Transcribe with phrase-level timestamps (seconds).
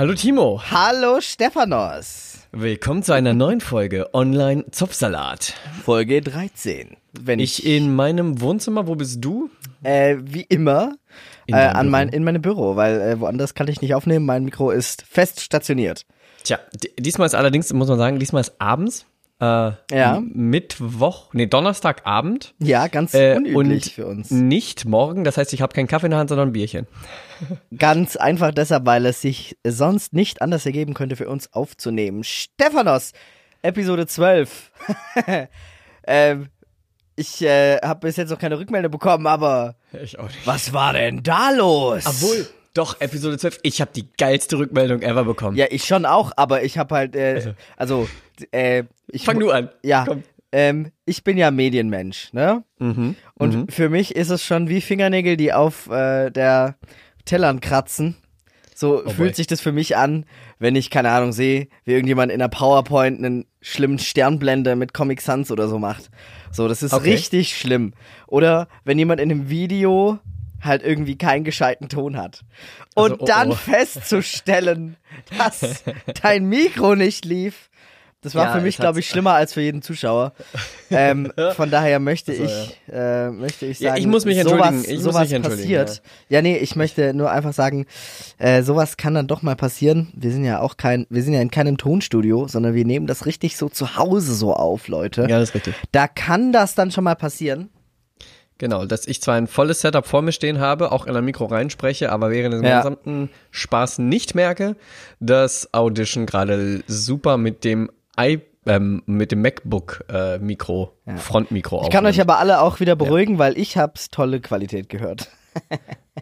[0.00, 0.62] Hallo Timo.
[0.70, 2.38] Hallo Stephanos.
[2.52, 5.52] Willkommen zu einer neuen Folge Online Zopfsalat.
[5.84, 6.96] Folge 13.
[7.20, 9.50] Wenn Ich in meinem Wohnzimmer, wo bist du?
[9.82, 10.94] äh, wie immer
[11.44, 11.90] In äh, an Büro.
[11.90, 14.24] mein, in meinem Büro, weil äh, woanders kann ich nicht aufnehmen.
[14.24, 16.06] Mein Mikro ist fest stationiert.
[16.44, 16.58] Tja,
[16.98, 19.04] diesmal ist allerdings, muss man sagen, diesmal ist abends.
[19.40, 20.20] Äh, Ja.
[20.22, 22.54] Mittwoch, nee, Donnerstagabend.
[22.58, 24.30] Ja, ganz Äh, unüblich und für uns.
[24.30, 25.24] nicht morgen.
[25.24, 26.86] Das heißt, ich habe keinen Kaffee in der Hand, sondern ein Bierchen.
[27.78, 32.22] Ganz einfach deshalb, weil es sich sonst nicht anders ergeben könnte für uns aufzunehmen.
[32.22, 33.12] Stephanos,
[33.62, 34.70] Episode 12.
[36.06, 36.48] ähm,
[37.16, 40.46] ich äh, habe bis jetzt noch keine Rückmeldung bekommen, aber Ich auch nicht.
[40.46, 42.04] was war denn da los?
[42.06, 43.60] Obwohl, doch, Episode 12.
[43.62, 45.56] Ich habe die geilste Rückmeldung ever bekommen.
[45.56, 48.08] Ja, ich schon auch, aber ich habe halt, äh, also,
[48.52, 49.70] äh, ich Fang du an.
[49.82, 50.22] Ja, Komm.
[50.52, 52.62] ähm, ich bin ja Medienmensch, ne?
[52.78, 53.16] Mhm.
[53.34, 53.68] Und mhm.
[53.68, 56.76] für mich ist es schon wie Fingernägel, die auf äh, der
[57.24, 58.16] Tellern kratzen.
[58.74, 59.34] So Oh fühlt boy.
[59.34, 60.24] sich das für mich an,
[60.58, 65.20] wenn ich, keine Ahnung, sehe, wie irgendjemand in der PowerPoint einen schlimmen Sternblende mit Comic
[65.20, 66.08] Sans oder so macht.
[66.50, 67.10] So, das ist Okay.
[67.10, 67.92] richtig schlimm.
[68.26, 70.18] Oder wenn jemand in einem Video
[70.62, 72.42] halt irgendwie keinen gescheiten Ton hat.
[72.94, 73.54] Und Also, oh, dann oh.
[73.54, 74.96] festzustellen,
[75.38, 75.84] dass
[76.22, 77.70] dein Mikro nicht lief.
[78.22, 80.34] Das war Ja, für mich, glaube ich, schlimmer als für jeden Zuschauer.
[80.90, 84.68] ähm, von daher möchte Also, ich, äh, möchte ich Ja, sagen, ich muss mich sowas,
[84.68, 84.84] entschuldigen.
[84.84, 86.02] Ich muss sowas mich passiert.
[86.28, 86.42] Ja.
[86.42, 87.86] nee, ich möchte nur einfach sagen,
[88.36, 90.08] äh, sowas kann dann doch mal passieren.
[90.14, 93.24] Wir sind ja auch kein, wir sind ja in keinem Tonstudio, sondern wir nehmen das
[93.24, 95.22] richtig so zu Hause so auf, Leute.
[95.22, 95.74] Ja, das ist richtig.
[95.90, 97.70] Da kann das dann schon mal passieren.
[98.60, 101.46] Genau, dass ich zwar ein volles Setup vor mir stehen habe, auch in ein Mikro
[101.46, 102.76] reinspreche, aber während des Ja.
[102.78, 104.76] gesamten Spaß nicht merke,
[105.18, 111.88] dass Audition gerade super mit dem i ähm, mit dem MacBook äh, Mikro, Frontmikro Ich
[111.90, 115.28] kann euch aber alle auch wieder beruhigen, weil ich hab's tolle Qualität gehört.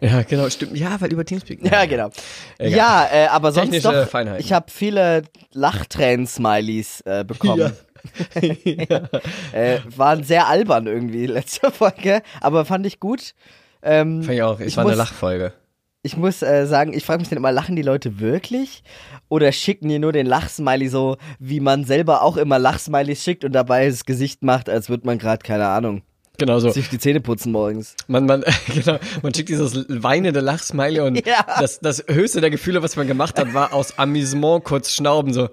[0.01, 0.77] Ja, genau, stimmt.
[0.77, 1.65] Ja, weil über Teamspeak.
[1.69, 2.09] Ja, genau.
[2.57, 2.77] Egal.
[2.77, 4.39] Ja, äh, aber sonst Technische doch, Feinheiten.
[4.39, 7.73] ich habe viele Lachtränen-Smileys äh, bekommen.
[9.53, 13.33] äh, waren sehr albern irgendwie letzte Folge, aber fand ich gut.
[13.81, 14.59] Ähm, Fand ich auch.
[14.59, 15.53] Es Ich war eine muss- Lachfolge.
[16.01, 18.83] ich muss äh, sagen, ich frage mich dann immer, lachen die Leute wirklich?
[19.29, 23.53] Oder schicken die nur den Lachsmiley so, wie man selber auch immer Lachsmileys schickt und
[23.53, 26.01] dabei das Gesicht macht, als würde man gerade, keine Ahnung,
[26.37, 26.71] Genau so.
[26.71, 27.95] sich die Zähne putzen morgens.
[28.07, 28.43] Man, man,
[28.73, 31.45] genau, man schickt dieses weinende Lachsmiley und Ja.
[31.59, 35.49] das, das höchste der Gefühle, was man gemacht hat, war aus Amüsement kurz schnauben, so.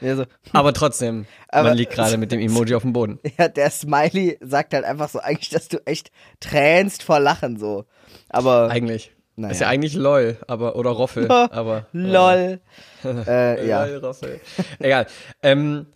[0.00, 3.18] Ja, so, Aber trotzdem, Aber- man liegt gerade mit dem Emoji auf dem Boden.
[3.38, 6.10] ja, der Smiley sagt halt einfach so eigentlich, dass du echt
[6.40, 7.84] tränst vor Lachen so.
[8.28, 9.12] Aber Eigentlich.
[9.36, 9.52] Naja.
[9.52, 11.86] Ist ja eigentlich LOL, aber, oder Roffel, aber.
[11.92, 12.58] lol.
[13.04, 13.84] äh, ja.
[13.84, 14.40] LOL, Roffel.
[14.80, 15.06] Egal.
[15.44, 15.86] Ähm,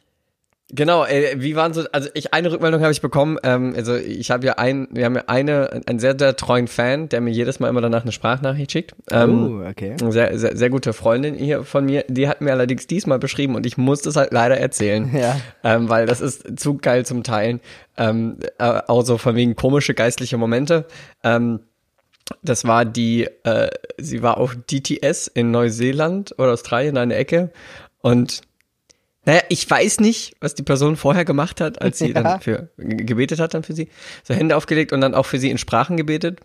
[0.72, 4.30] genau, äh, wie waren so, also ich, eine Rückmeldung habe ich bekommen, ähm, also ich
[4.30, 7.60] habe ja ein, wir haben ja eine, einen sehr, sehr treuen Fan, der mir jedes
[7.60, 8.94] Mal immer danach eine Sprachnachricht schickt.
[9.10, 9.96] Ähm, Oh, okay.
[10.00, 13.54] Eine Sehr, sehr, sehr gute Freundin hier von mir, die hat mir allerdings diesmal beschrieben
[13.54, 15.36] und ich muss das halt leider erzählen, Ja.
[15.64, 17.60] ähm, weil das ist zu geil zum Teilen.
[17.96, 20.86] Ähm, äh, auch so von wegen komische geistliche Momente.
[21.22, 21.60] Ähm,
[22.42, 23.68] das war die, äh,
[23.98, 27.50] sie war auf DTS in Neuseeland oder Australien an der Ecke
[28.00, 28.42] und
[29.24, 32.22] naja, ich weiß nicht, was die Person vorher gemacht hat, als sie Ja.
[32.22, 33.88] dann für ge- gebetet hat dann für sie.
[34.24, 36.40] So Hände aufgelegt und dann auch für sie in Sprachen gebetet.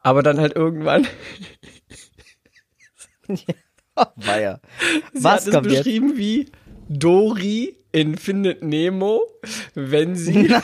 [0.00, 1.06] Aber dann halt irgendwann
[4.16, 4.60] War ja.
[5.12, 5.84] Sie Was hat es kommt jetzt?
[5.84, 6.50] beschrieben wie
[6.88, 9.22] Dory in Findet Nemo,
[9.74, 10.54] wenn sie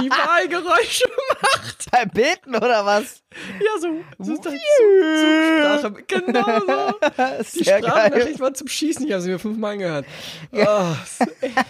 [0.00, 1.04] die Wahlgeräusche
[1.42, 1.90] macht.
[1.90, 3.22] Beim Beten oder was?
[3.60, 3.88] Ja, so.
[4.18, 6.08] so ist halt Zug.
[6.08, 6.98] Genau so.
[7.58, 7.90] Die Sehr geil.
[7.90, 9.06] Sprachnachricht war zum Schießen.
[9.06, 10.06] Ich habe sie mir fünfmal angehört.
[10.52, 10.94] Oh,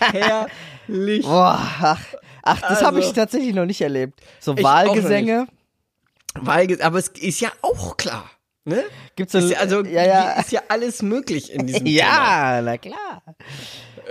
[0.01, 1.25] herrlich.
[1.25, 2.01] Boah, ach,
[2.43, 4.21] ach das habe ich Also- tatsächlich noch nicht erlebt.
[4.41, 5.47] So Wahlgesänge.
[6.35, 8.31] Wahlge aber es ist ja auch klar.
[8.69, 8.85] Ne?
[9.17, 10.31] Gibt's so, Ist ja, also ja, ja.
[10.41, 11.97] ist ja alles möglich in diesem Thema.
[11.97, 13.23] Ja, na klar.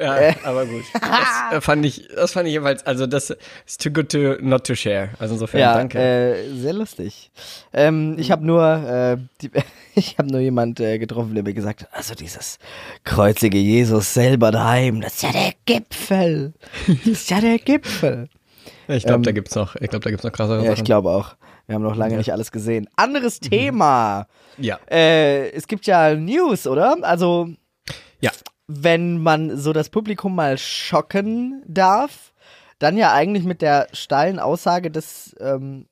[0.01, 0.83] Ja, aber gut.
[0.93, 3.29] Das äh, fand ich, das fand ich jeweils, also das
[3.65, 5.09] ist too good to not to share.
[5.19, 5.99] Also insofern, Ja, danke.
[5.99, 7.31] Äh, sehr lustig.
[7.73, 9.51] Ähm, ich habe nur, äh, die,
[9.95, 12.57] ich habe nur jemand äh, getroffen, der mir gesagt hat, also dieses
[13.03, 16.53] kreuzige Jesus selber daheim, das ist ja der Gipfel.
[16.87, 18.27] Das ist ja der Gipfel.
[18.87, 20.85] ich glaube, ähm, da gibt's noch, ich glaube, da gibt's noch krassere Ja, ich Sachen.
[20.85, 21.35] glaube auch.
[21.67, 22.87] Wir haben noch lange nicht alles gesehen.
[22.95, 24.27] Anderes Thema.
[24.57, 24.79] Ja.
[24.89, 26.95] Äh, es gibt ja News, oder?
[27.01, 27.49] Also,
[28.21, 28.31] Ja.
[28.67, 32.33] wenn man so das Publikum mal schocken darf,
[32.79, 35.87] dann ja eigentlich mit der steilen Aussage, dass ähm,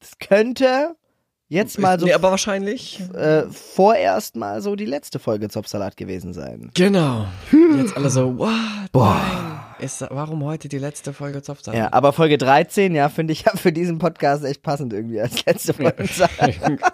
[0.00, 0.96] das könnte
[1.52, 3.00] jetzt mal so nee, aber wahrscheinlich.
[3.14, 6.70] äh, vorerst mal so die letzte Folge Zopfsalat gewesen sein.
[6.74, 7.26] Genau.
[7.76, 8.50] Jetzt alle so, what?
[8.90, 9.20] Boah.
[9.78, 11.78] ist, warum heute die letzte Folge Zopfsalat?
[11.78, 15.44] Ja, aber Folge 13, ja, finde ich ja für diesen Podcast echt passend irgendwie als
[15.44, 16.04] letzte Folge.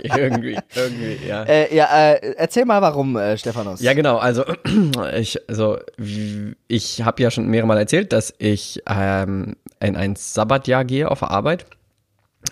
[0.00, 1.44] irgendwie, irgendwie, ja.
[1.44, 3.80] Äh, ja, äh, erzähl mal warum, äh, Stephanos.
[3.80, 4.18] Ja, genau.
[4.18, 4.44] Also
[5.16, 5.78] ich, also
[6.66, 11.22] ich habe ja schon mehrere Mal erzählt, dass ich ähm, in ein Sabbatjahr gehe auf
[11.22, 11.66] Arbeit.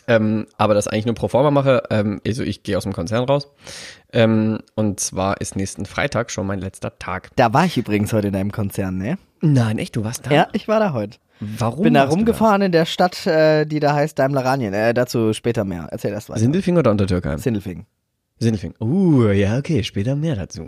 [0.08, 1.82] Ähm, aber das eigentlich nur pro forma mache.
[1.90, 3.48] Ähm, also ich gehe aus dem Konzern raus.
[4.12, 7.30] Ähm, und zwar ist nächsten Freitag schon mein letzter Tag.
[7.36, 9.18] Da war ich übrigens heute in einem Konzern, ne?
[9.40, 9.96] Nein, echt?
[9.96, 10.30] Du warst da?
[10.30, 11.18] Ja, ich war da heute.
[11.40, 11.82] Warum?
[11.82, 14.72] Bin da rumgefahren in der Stadt, äh, die da heißt Daimler-Ranien.
[14.72, 15.86] Äh, dazu später mehr.
[15.90, 16.32] Erzähl erst Da?
[16.32, 16.40] weiter.
[16.40, 17.38] Sindelfing oder Untertürkheim?
[17.38, 17.86] Sindelfingen.
[18.38, 18.74] Sindelfing.
[18.80, 20.66] Uh, ja, okay, später mehr dazu.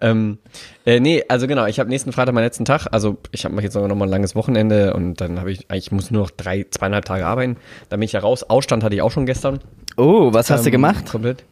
[0.00, 0.38] Ähm,
[0.84, 2.88] äh, nee, also genau, ich habe nächsten Freitag meinen letzten Tag.
[2.90, 5.92] Also ich habe jetzt sogar noch mal ein langes Wochenende und dann habe ich, ich
[5.92, 7.56] muss nur noch drei, zweieinhalb Tage arbeiten.
[7.88, 8.42] Dann bin ich ja raus.
[8.42, 9.60] Ausstand hatte ich auch schon gestern.
[9.96, 11.06] Oh, was hast du Ähm, gemacht?
[11.08, 11.44] Komplett.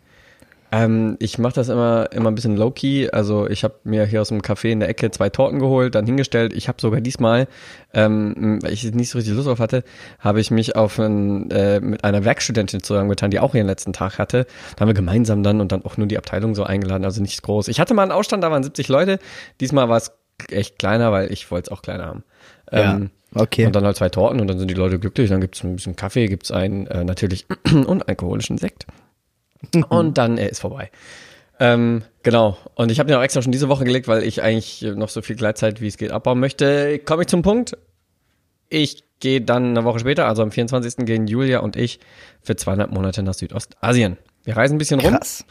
[0.75, 3.11] Ähm, ich mache das immer, immer ein bisschen low-key.
[3.11, 6.07] Also ich habe mir hier aus dem Café in der Ecke zwei Torten geholt, dann
[6.07, 6.55] hingestellt.
[6.55, 7.47] Ich habe sogar diesmal,
[7.93, 9.85] ähm, weil ich nicht so richtig Lust drauf hatte,
[10.19, 14.19] habe ich mich auf ein, äh, mit einer Werkstudentin zusammengetan, die auch ihren letzten Tag
[14.19, 14.47] hatte.
[14.75, 17.43] Da haben wir gemeinsam dann und dann auch nur die Abteilung so eingeladen, also nicht
[17.43, 17.69] groß.
[17.69, 19.19] Ich hatte mal einen Ausstand, da waren 70 Leute.
[19.61, 20.13] Diesmal war es
[20.51, 22.25] echt kleiner, weil ich wollte es auch kleiner haben.
[22.73, 23.67] Ja, Ähm, okay.
[23.67, 25.29] Und dann halt zwei Torten und dann sind die Leute glücklich.
[25.29, 27.45] Dann gibt's ein bisschen Kaffee, gibt's einen äh, natürlich
[27.87, 28.87] unalkoholischen Sekt.
[29.89, 30.91] und dann äh, ist vorbei.
[31.61, 32.57] Ähm, genau.
[32.75, 35.23] Und ich habe den auch extra schon diese Woche gelegt, weil ich eigentlich noch so
[35.23, 36.99] viel Gleitzeit, wie es geht, abbauen möchte.
[36.99, 37.77] Komme ich zum Punkt.
[38.69, 41.07] Ich gehe dann eine Woche später, also am 24.
[41.07, 42.01] gehen Julia und ich
[42.41, 44.17] für zweieinhalb Monate nach Südostasien.
[44.45, 45.45] Wir reisen ein bisschen rum Krass.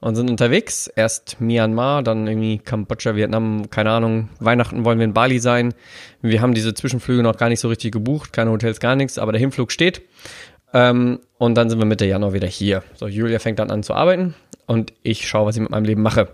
[0.00, 0.86] und sind unterwegs.
[0.86, 4.30] Erst Myanmar, dann irgendwie Kambodscha, Vietnam, keine Ahnung.
[4.40, 5.74] Weihnachten wollen wir in Bali sein.
[6.22, 9.32] Wir haben diese Zwischenflüge noch gar nicht so richtig gebucht, keine Hotels, gar nichts, aber
[9.32, 10.00] der Hinflug steht.
[10.74, 12.82] Ähm, und dann sind wir Mitte Januar wieder hier.
[12.94, 14.34] So, Julia fängt dann an zu arbeiten
[14.66, 16.28] und ich schaue, was ich mit meinem Leben mache.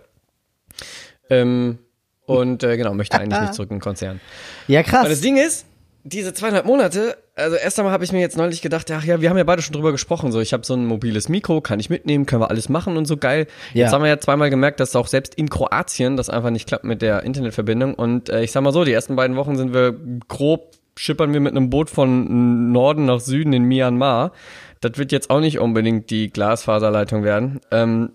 [1.31, 1.78] Ähm,
[2.26, 4.20] und äh, genau, möchte eigentlich nicht zurück in den Konzern.
[4.66, 5.20] Ja, Und das krass.
[5.20, 5.66] Ding ist,
[6.06, 9.31] diese zweieinhalb Monate, also erst einmal habe ich mir jetzt neulich gedacht, ach ja, wir
[9.31, 11.88] haben ja beide schon drüber gesprochen, so ich habe so ein mobiles Mikro, kann ich
[11.88, 13.46] mitnehmen, können wir alles machen und so geil.
[13.72, 13.84] Ja.
[13.84, 16.84] Jetzt haben wir ja zweimal gemerkt, dass auch selbst in Kroatien das einfach nicht klappt
[16.84, 19.96] mit der Internetverbindung und äh, ich sag mal so, die ersten beiden Wochen sind wir
[20.28, 24.32] grob, schippern wir mit einem Boot von Norden nach Süden in Myanmar.
[24.81, 27.61] Das wird jetzt auch nicht unbedingt die Glasfaserleitung werden.
[27.70, 28.12] Ähm,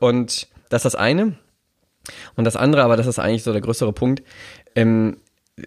[0.00, 1.34] und das ist das eine.
[2.36, 4.22] Und das andere, aber das ist eigentlich so der größere Punkt,
[4.74, 5.18] ähm,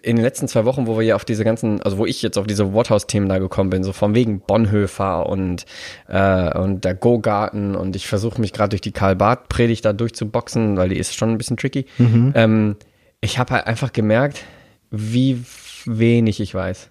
[0.02, 2.38] in den letzten zwei Wochen, wo wir ja auf diese ganzen, also wo ich jetzt
[2.38, 5.66] auf diese Worthaus-Themen da gekommen bin, so von wegen Bonhoeffer und,
[6.08, 10.88] äh, und der Go-Garten und ich versuche mich gerade durch die Karl-Barth-Predigt da durchzuboxen, weil
[10.88, 11.86] die ist schon ein bisschen tricky.
[12.34, 12.76] Ähm,
[13.20, 14.44] ich habe halt einfach gemerkt,
[14.90, 15.44] wie
[15.86, 16.90] wenig ich weiß.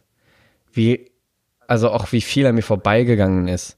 [0.74, 1.12] Wie,
[1.68, 3.78] also auch wie viel an mir vorbeigegangen ist.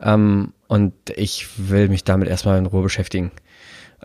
[0.00, 3.30] Ähm, und ich will mich damit erstmal in Ruhe beschäftigen.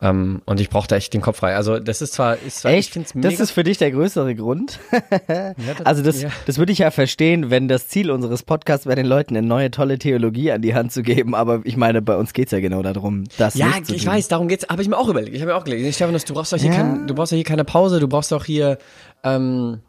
[0.02, 1.54] Ähm, und ich brauche da echt den Kopf frei.
[1.56, 2.98] Also das ist zwar, ist zwar Echt?
[3.16, 4.80] Das ist für dich der größere Grund?
[5.28, 6.30] Ja, das- Also das, ja.
[6.46, 9.70] das würde ich ja verstehen, wenn das Ziel unseres Podcasts wäre, den Leuten eine neue
[9.70, 11.36] tolle Theologie an die Hand zu geben.
[11.36, 14.14] Aber ich meine, bei uns geht's ja genau darum, das Ja, nicht zu ich tun.
[14.14, 14.66] weiß, darum geht's.
[14.70, 15.36] Habe ich mir auch überlegt.
[15.36, 15.94] Ich habe mir auch gelegt.
[15.94, 16.78] Stefanus, du brauchst doch hier Ja.
[16.78, 18.00] kein, du brauchst doch hier keine Pause.
[18.00, 18.78] Du brauchst doch hier,
[19.24, 19.82] ähm,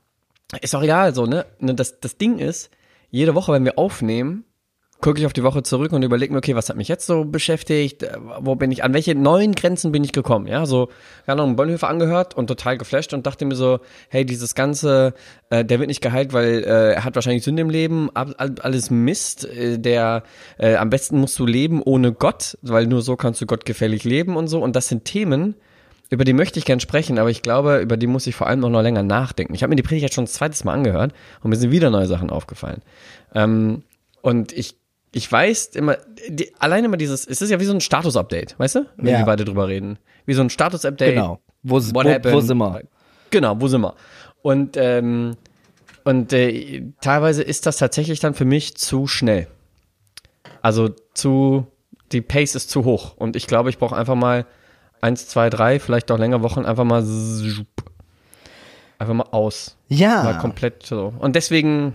[0.61, 1.47] ist doch egal, so ne.
[1.61, 2.71] Ne, Das, das Ding ist,
[3.11, 4.45] jede Woche, wenn wir aufnehmen,
[5.01, 7.25] gucke ich auf die Woche zurück und überlege mir, okay, was hat mich jetzt so
[7.25, 8.05] beschäftigt?
[8.05, 10.47] Äh, Wo bin ich, an welche neuen Grenzen bin ich gekommen?
[10.47, 10.91] Ja, so,
[11.27, 15.15] keine Ahnung, Bonhoeffer angehört und total geflasht und dachte mir so, hey, dieses ganze,
[15.51, 18.55] äh, der wird nicht geheilt, weil äh, er hat wahrscheinlich Sünde im Leben, ab, all-
[18.61, 20.23] alles Mist, äh, der,
[20.59, 24.37] äh, am besten musst du leben ohne Gott, weil nur so kannst du gottgefällig leben
[24.37, 25.57] und so und das sind Themen,
[26.13, 28.63] über die möchte ich gern sprechen, aber ich glaube, über die muss ich vor allem
[28.67, 29.55] auch noch länger nachdenken.
[29.55, 31.89] Ich habe mir die Predigt jetzt schon das zweites Mal angehört und mir sind wieder
[31.89, 32.83] neue Sachen aufgefallen.
[33.35, 33.83] Ähm,
[34.21, 34.77] und ich,
[35.13, 35.97] ich weiß immer,
[36.29, 38.87] die, allein immer dieses, es ist ja wie so ein Status-Update, weißt du?
[38.99, 39.21] Wenn Ja.
[39.21, 39.99] wir beide drüber reden.
[40.27, 41.15] Wie so ein Status-Update.
[41.15, 41.41] Genau.
[41.63, 42.43] Wo, wo, What wo happened?
[42.47, 42.83] sind wir?
[43.31, 43.95] Genau, wo sind wir?
[44.43, 45.37] Und, ähm,
[46.05, 49.47] und äh, teilweise ist das tatsächlich dann für mich zu schnell.
[50.61, 51.67] Also zu,
[52.13, 53.17] die Pace ist zu hoch.
[53.17, 54.45] Und ich glaube, ich brauche einfach mal
[55.03, 57.05] eins, zwei, drei, vielleicht auch länger Wochen, einfach mal
[58.99, 59.77] einfach mal aus.
[59.91, 60.33] Mal Ja.
[60.35, 61.13] komplett so.
[61.19, 61.95] Und deswegen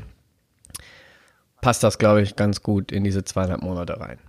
[1.62, 4.20] passt das, glaube ich, ganz gut in diese zweieinhalb Monate rein.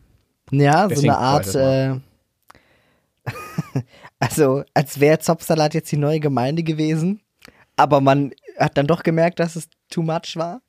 [0.50, 1.96] Ja, so Deswegen eine Art, äh,
[4.18, 7.20] also als wäre Zopfsalat jetzt die neue Gemeinde gewesen,
[7.76, 10.62] aber man hat dann doch gemerkt, dass es too much war.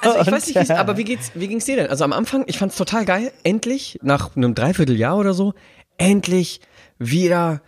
[0.00, 1.86] Also ich weiß nicht, äh, aber wie geht's, wie ging's dir denn?
[1.86, 5.54] Also am Anfang, ich fand's total geil, endlich, nach einem Dreivierteljahr oder so,
[5.96, 6.60] endlich
[7.10, 7.60] wieder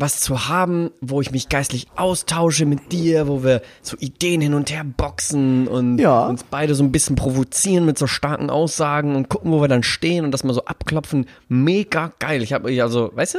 [0.00, 4.54] was zu haben, wo ich mich geistlich austausche mit dir, wo wir so Ideen hin
[4.54, 6.26] und her boxen und Ja.
[6.26, 9.82] uns beide so ein bisschen provozieren mit so starken Aussagen und gucken, wo wir dann
[9.82, 11.26] stehen und das mal so abklopfen.
[11.48, 12.44] Mega geil.
[12.44, 13.38] Ich habe also, weißt du?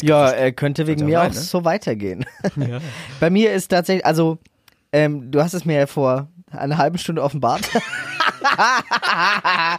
[0.00, 1.40] Ja, äh, könnte wegen ja mir sein, auch ne?
[1.40, 2.24] so weitergehen.
[3.20, 4.38] Bei mir ist tatsächlich, also
[4.92, 7.68] ähm, du hast es mir ja vor einer halben Stunde offenbart.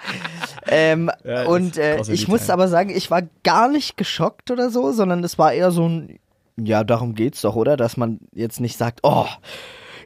[0.68, 4.70] ähm, Ja, das und äh, ich muss aber sagen, ich war gar nicht geschockt oder
[4.70, 6.20] so, sondern es war eher so ein,
[6.58, 7.78] ja, darum geht's doch, oder?
[7.78, 9.26] Dass man jetzt nicht sagt, oh,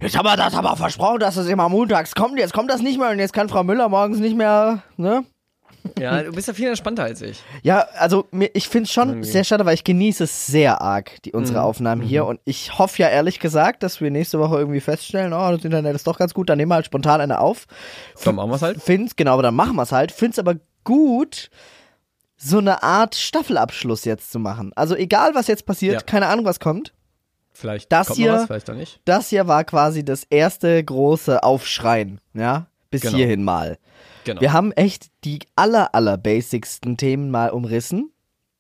[0.02, 3.00] jetzt haben wir das aber versprochen, dass es immer montags kommt, jetzt kommt das nicht
[3.00, 5.24] mehr und jetzt kann Frau Müller morgens nicht mehr, ne?
[6.00, 7.42] Ja, du bist ja viel entspannter als ich.
[7.62, 9.30] Ja, also mir, ich finde es schon Irgendwie.
[9.30, 11.66] sehr schade, weil ich genieße es sehr arg, die, unsere Mhm.
[11.66, 12.26] Aufnahmen hier.
[12.26, 15.96] Und ich hoffe ja ehrlich gesagt, dass wir nächste Woche irgendwie feststellen, oh, das Internet
[15.96, 17.66] ist doch ganz gut, dann nehmen wir halt spontan eine auf.
[18.24, 18.82] Dann machen wir's halt.
[18.82, 20.12] Find's, genau, aber dann machen wir es halt.
[20.12, 21.50] Find's aber gut,
[22.38, 24.72] so eine Art Staffelabschluss jetzt zu machen.
[24.76, 26.02] Also egal, was jetzt passiert, Ja.
[26.02, 26.94] keine Ahnung, was kommt.
[27.54, 29.00] Vielleicht Das kommt hier- was, vielleicht auch nicht.
[29.06, 33.16] Das hier war quasi das erste große Aufschreien, ja, bis Genau.
[33.18, 33.78] hierhin mal.
[34.26, 34.42] Genau.
[34.42, 38.10] Wir haben echt die aller, aller basicsten Themen mal umrissen.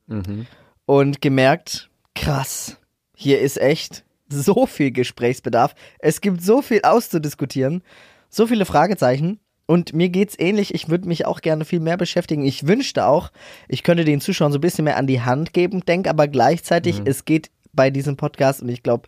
[0.07, 0.47] Mhm.
[0.85, 2.77] und gemerkt, krass,
[3.15, 5.75] hier ist echt so viel Gesprächsbedarf.
[5.99, 7.83] Es gibt so viel auszudiskutieren,
[8.29, 9.39] so viele Fragezeichen.
[9.65, 10.73] Und mir geht's ähnlich.
[10.73, 12.43] Ich würde mich auch gerne viel mehr beschäftigen.
[12.43, 13.31] Ich wünschte auch,
[13.69, 17.01] ich könnte den Zuschauern so ein bisschen mehr an die Hand geben, denk aber gleichzeitig,
[17.05, 19.07] es geht bei diesem Podcast und ich glaube,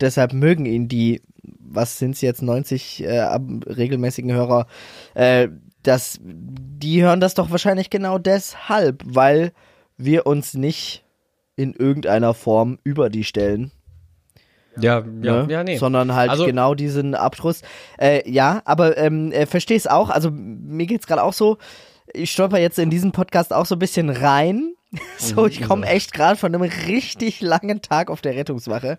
[0.00, 4.68] deshalb mögen ihn die, was sind's jetzt, 90 äh, regelmäßigen Hörer,
[5.14, 5.48] äh,
[5.86, 9.52] dass die hören das doch wahrscheinlich genau deshalb, weil
[9.96, 11.04] wir uns nicht
[11.56, 13.70] in irgendeiner Form über die stellen,
[14.78, 15.46] Ja, ja, ne?
[15.48, 15.78] ja, nee.
[15.78, 17.62] sondern halt Also- genau diesen Abschluss.
[17.98, 20.10] Äh, ja, aber ähm, äh, verstehe es auch.
[20.10, 21.56] Also mir geht's gerade auch so.
[22.12, 24.72] Ich stolper jetzt in diesen Podcast auch so ein bisschen rein.
[25.18, 28.96] So, ich komme echt gerade von einem richtig langen Tag auf der Rettungswache.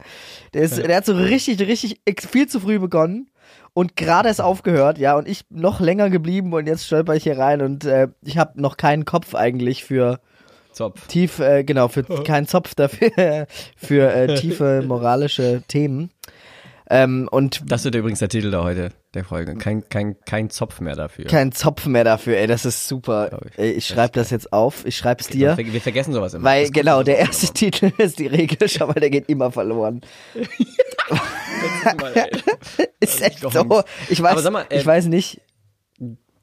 [0.54, 3.30] Der, ist, der hat so richtig, richtig viel zu früh begonnen
[3.78, 7.38] und gerade ist aufgehört, ja, und ich noch länger geblieben und jetzt stolper ich hier
[7.38, 10.20] rein und äh, ich habe noch keinen Kopf eigentlich für
[10.72, 11.06] Zopf.
[11.06, 13.46] tief, äh, genau, für keinen Zopf dafür,
[13.78, 16.10] für äh, tiefe moralische Themen.
[16.90, 19.56] Ähm, und Das wird übrigens der Titel der heute, der Folge.
[19.56, 21.26] Kein, kein, kein Zopf mehr dafür.
[21.26, 23.40] kein Zopf mehr dafür, ey, das ist super.
[23.52, 23.60] Ich.
[23.60, 25.58] Ey, ich schreibe das jetzt auf, ich schreib's dir.
[25.58, 26.46] Wir, vergessen sowas immer.
[26.46, 30.00] Weil genau, der erste Titel ist die Regel, schau mal, der geht immer verloren.
[32.14, 32.30] Ey.
[33.00, 33.48] Ist echt so.
[33.50, 33.84] Angst.
[34.10, 35.42] Ich weiß, Aber sag mal, äh, ich weiß nicht.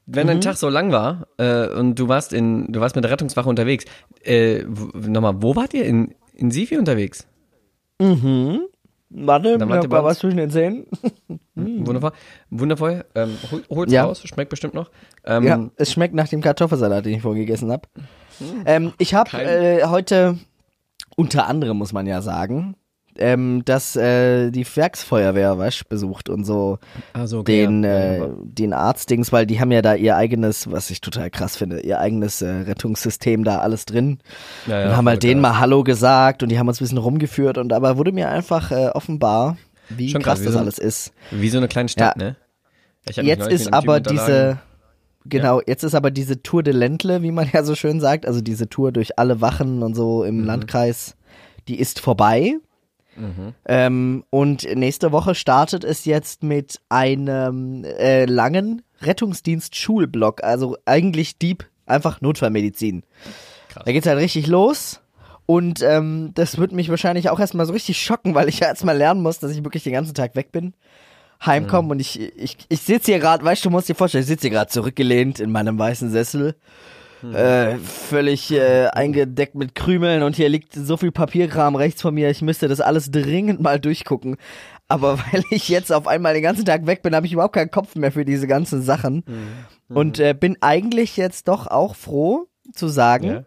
[0.07, 0.27] Wenn Mhm.
[0.27, 3.49] dein Tag so lang war äh, und du warst in, du warst mit der Rettungswache
[3.49, 3.85] unterwegs,
[4.23, 7.25] äh, nochmal, wo wart ihr in, in Sifi unterwegs?
[9.17, 10.87] Warte, Dann war bei was zwischen den Zähnen.
[11.55, 12.11] Wundervoll,
[12.49, 13.05] wundervoll.
[13.15, 14.03] Ähm, hol, hol's Ja.
[14.03, 14.91] raus, schmeckt bestimmt noch.
[15.23, 17.87] Ähm, Ja, es schmeckt nach dem Kartoffelsalat, den ich vorhin gegessen habe.
[18.65, 20.37] Ähm, ich habe äh, heute,
[21.15, 22.75] unter anderem muss man ja sagen,
[23.17, 26.79] ähm, dass äh, die Werksfeuerwehr weißt, besucht und so
[27.13, 28.15] Also okay, den, ja.
[28.25, 31.79] äh, den Arztdings, weil die haben ja da ihr eigenes, was ich total krass finde,
[31.81, 34.19] ihr eigenes äh, Rettungssystem da alles drin.
[34.67, 35.51] ja, ja, und haben halt denen geil.
[35.53, 38.71] mal Hallo gesagt und die haben uns ein bisschen rumgeführt und aber wurde mir einfach
[38.71, 39.57] äh, offenbar,
[39.89, 41.13] wie Schon krass krass, wie das so alles ist.
[41.31, 42.35] Wie so eine kleine Stadt, ne?
[43.21, 44.57] Jetzt ist aber diese,
[45.25, 48.41] genau, jetzt ist aber diese Tour de Ländle, wie man ja so schön sagt, also
[48.41, 50.45] diese Tour durch alle Wachen und so im Mhm.
[50.45, 51.15] Landkreis,
[51.67, 52.55] die ist vorbei.
[53.65, 61.65] Ähm, und nächste Woche startet es jetzt mit einem äh, langen Rettungsdienst-Schulblock, also eigentlich Deep,
[61.85, 63.03] einfach Notfallmedizin.
[63.69, 63.83] Krass.
[63.85, 65.01] Da geht's halt richtig los.
[65.45, 68.97] Und ähm, das wird mich wahrscheinlich auch erstmal so richtig schocken, weil ich ja erstmal
[68.97, 70.73] lernen muss, dass ich wirklich den ganzen Tag weg bin.
[71.45, 74.27] Heimkommen und ich, ich, ich sitze hier gerade, weißt du, du musst dir vorstellen, ich
[74.27, 76.55] sitze hier gerade zurückgelehnt in meinem weißen Sessel.
[77.33, 82.29] Äh, völlig äh, eingedeckt mit Krümeln und hier liegt so viel Papierkram rechts von mir,
[82.29, 84.37] ich müsste das alles dringend mal durchgucken.
[84.87, 87.71] Aber weil ich jetzt auf einmal den ganzen Tag weg bin, habe ich überhaupt keinen
[87.71, 89.23] Kopf mehr für diese ganzen Sachen.
[89.89, 93.43] Und äh, bin eigentlich jetzt doch auch froh zu sagen, Ja.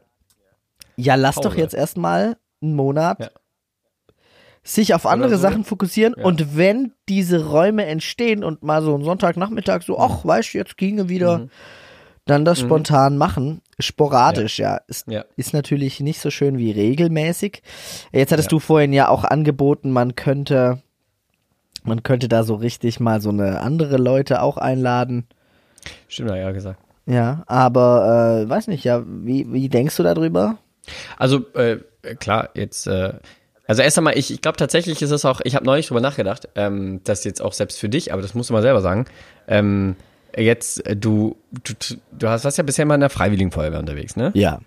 [0.96, 1.48] ja, lass Pause.
[1.50, 3.28] doch jetzt erstmal einen Monat Ja.
[4.62, 5.42] sich auf andere so.
[5.42, 6.24] Sachen fokussieren Ja.
[6.24, 10.76] und wenn diese Räume entstehen und mal so einen Sonntagnachmittag so, ach, weißt du, jetzt
[10.76, 11.50] ginge wieder, Mhm.
[12.28, 13.60] Dann das spontan machen.
[13.80, 14.80] Sporadisch, ja.
[14.86, 15.24] Ist, Ja.
[15.36, 17.62] ist natürlich nicht so schön wie regelmäßig.
[18.12, 18.56] Jetzt hattest Ja.
[18.56, 20.82] du vorhin ja auch angeboten, man könnte,
[21.84, 25.26] man könnte da so richtig mal so eine andere Leute auch einladen.
[26.08, 26.80] Stimmt, ja, gesagt.
[27.06, 30.58] Ja, aber äh, weiß nicht, ja, wie, wie denkst du darüber?
[31.16, 31.78] Also, äh,
[32.18, 33.14] klar, jetzt, äh,
[33.66, 36.48] also erst einmal, ich, ich glaube tatsächlich ist es auch, ich habe neulich drüber nachgedacht,
[36.54, 39.06] ähm, dass jetzt auch selbst für dich, aber das musst du mal selber sagen,
[39.46, 39.96] ähm,
[40.36, 41.74] jetzt, äh, du, du,
[42.12, 44.30] du hast, warst ja bisher mal in der Freiwilligen Feuerwehr unterwegs, ne?
[44.34, 44.60] Ja.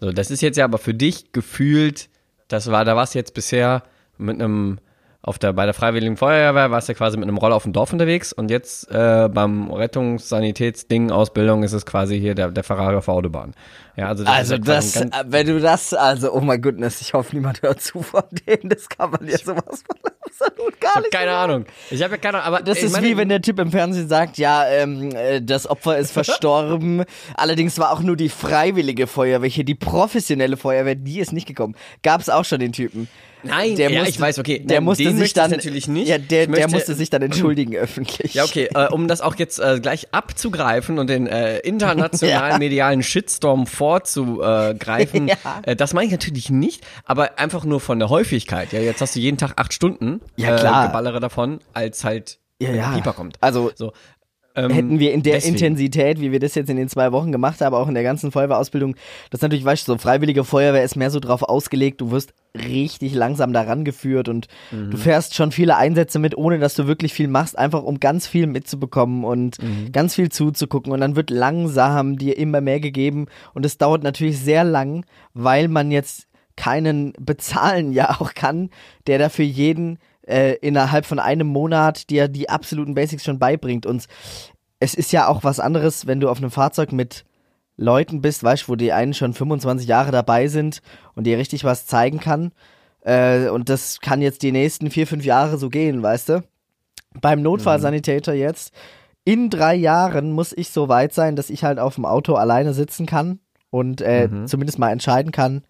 [0.00, 2.08] So, das ist jetzt ja aber für dich gefühlt,
[2.48, 3.82] das war, da warst du jetzt bisher
[4.16, 4.78] mit einem,
[5.22, 7.92] auf der, bei der Freiwilligen Feuerwehr warst du quasi mit einem Roller auf dem Dorf
[7.92, 13.06] unterwegs und jetzt äh, beim Rettungssanitätsding Ausbildung ist es quasi hier der, der Ferrari auf
[13.06, 13.54] der Autobahn.
[13.96, 17.34] Ja, also das Also ja das, wenn du das, also oh mein Goodness, ich hoffe,
[17.34, 19.96] niemand hört zu von denen, das kann man ja sowas von
[20.40, 21.12] absolut gar nicht.
[21.12, 21.64] keine Ahnung.
[21.90, 22.54] Ich habe ja keine Ahnung.
[22.54, 25.98] Aber Das ist wie wenn der Typ im Fernsehen sagt, ja, ähm, äh, das Opfer
[25.98, 27.04] ist verstorben.
[27.34, 31.74] Allerdings war auch nur die freiwillige Feuerwehr hier, die professionelle Feuerwehr, die ist nicht gekommen.
[32.02, 33.08] Gab's auch schon den Typen.
[33.42, 34.58] Nein, Der ja, musste, ich weiß, okay.
[34.64, 36.08] Der musste sich dann natürlich nicht.
[36.08, 38.34] Ja, der, möchte, der musste sich dann entschuldigen öffentlich.
[38.34, 42.58] Ja, okay, äh, um das auch jetzt äh, gleich abzugreifen und den äh, internationalen Ja.
[42.58, 45.36] medialen Shitstorm vorzugreifen, Ja.
[45.62, 48.72] äh, das meine ich natürlich nicht, aber einfach nur von der Häufigkeit.
[48.72, 50.84] Ja, jetzt hast du jeden Tag acht Stunden Ja, klar.
[50.84, 52.92] Äh, Geballere davon, als halt Ja, ja.
[52.92, 53.36] Pieper kommt.
[53.40, 53.92] Also So.
[54.58, 55.54] Ähm, hätten wir in der deswegen.
[55.56, 58.32] Intensität, wie wir das jetzt in den zwei Wochen gemacht haben, auch in der ganzen
[58.32, 58.96] Feuerwehrausbildung,
[59.30, 63.14] das natürlich, weißt du, so freiwillige Feuerwehr ist mehr so drauf ausgelegt, du wirst richtig
[63.14, 64.90] langsam daran geführt und Mhm.
[64.90, 68.26] du fährst schon viele Einsätze mit, ohne dass du wirklich viel machst, einfach um ganz
[68.26, 69.92] viel mitzubekommen und Mhm.
[69.92, 74.38] ganz viel zuzugucken und dann wird langsam dir immer mehr gegeben und es dauert natürlich
[74.40, 78.70] sehr lang, weil man jetzt keinen bezahlen ja auch kann,
[79.06, 79.98] der dafür jeden
[80.28, 83.86] äh, innerhalb von einem Monat dir die absoluten Basics schon beibringt.
[83.86, 84.06] Und
[84.78, 87.24] es ist ja auch was anderes, wenn du auf einem Fahrzeug mit
[87.76, 90.82] Leuten bist, weißt du, wo die einen schon 25 Jahre dabei sind
[91.14, 92.52] und dir richtig was zeigen kann.
[93.02, 96.42] Äh, und das kann jetzt die nächsten vier, fünf Jahre so gehen, weißt du?
[97.20, 98.72] Beim Notfallsanitäter jetzt,
[99.24, 102.74] in drei Jahren muss ich so weit sein, dass ich halt auf dem Auto alleine
[102.74, 105.62] sitzen kann und äh, zumindest mal entscheiden kann,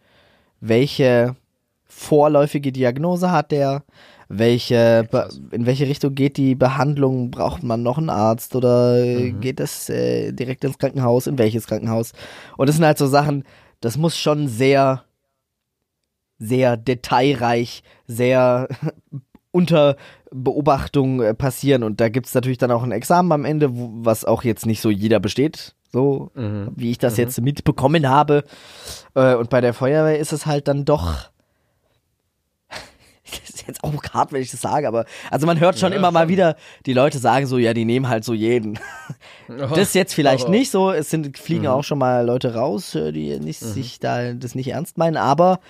[0.61, 1.37] welche
[1.85, 3.83] vorläufige Diagnose hat der,
[4.29, 5.09] welche,
[5.51, 9.89] in welche Richtung geht die Behandlung, braucht man noch einen Arzt oder äh, geht das
[9.89, 12.13] äh, direkt ins Krankenhaus, in welches Krankenhaus?
[12.59, 13.45] Und das sind halt so Sachen,
[13.81, 15.05] das muss schon sehr,
[16.39, 18.69] sehr detailreich, sehr
[19.51, 19.97] unter
[20.31, 24.27] Beobachtung äh, passieren und da gibt's natürlich dann auch ein Examen am Ende, wo, was
[24.27, 26.73] auch jetzt nicht so jeder besteht, so Mhm.
[26.77, 28.45] wie ich das jetzt mitbekommen habe.
[29.15, 31.31] Äh, und bei der Feuerwehr ist es halt dann doch.
[33.69, 36.23] Jetzt auch hart, wenn ich das sage, aber also man hört schon Ja, immer mal
[36.23, 36.29] schon.
[36.31, 36.57] wieder,
[36.87, 38.79] die Leute sagen so, ja, die nehmen halt so jeden.
[39.75, 40.51] Das jetzt vielleicht Oh.
[40.51, 41.69] nicht so, es sind, fliegen Mhm.
[41.69, 45.61] auch schon mal Leute raus, äh, die nicht, sich da das nicht ernst meinen, aber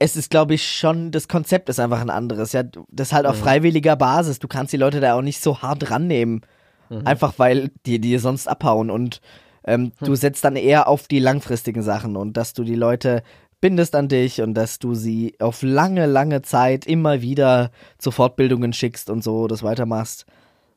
[0.00, 2.52] es ist, glaube ich, schon, das Konzept ist einfach ein anderes.
[2.52, 3.42] Ja, das ist halt auf Mhm.
[3.42, 4.38] freiwilliger Basis.
[4.38, 6.42] Du kannst die Leute da auch nicht so hart rannehmen.
[6.88, 7.04] Mhm.
[7.06, 9.20] Einfach weil die dir sonst abhauen und
[9.64, 10.06] ähm, Hm.
[10.06, 13.22] du setzt dann eher auf die langfristigen Sachen und dass du die Leute
[13.60, 18.72] bindest an dich und dass du sie auf lange, lange Zeit immer wieder zu Fortbildungen
[18.72, 20.26] schickst und so das weitermachst.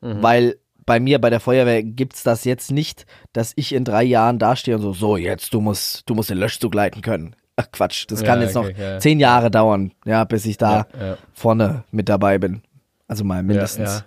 [0.02, 0.22] Mhm.
[0.24, 4.40] Weil bei mir bei der Feuerwehr gibt's das jetzt nicht, dass ich in drei Jahren
[4.40, 7.36] dastehe und so, so jetzt, du musst, du musst den Löschzug leiten können.
[7.56, 9.00] Ach Quatsch, das Ja, kann jetzt okay, noch ja.
[9.00, 12.64] zehn Jahre dauern, ja, bis ich da Ja, vorne mit dabei bin.
[13.08, 14.06] Also mal mindestens.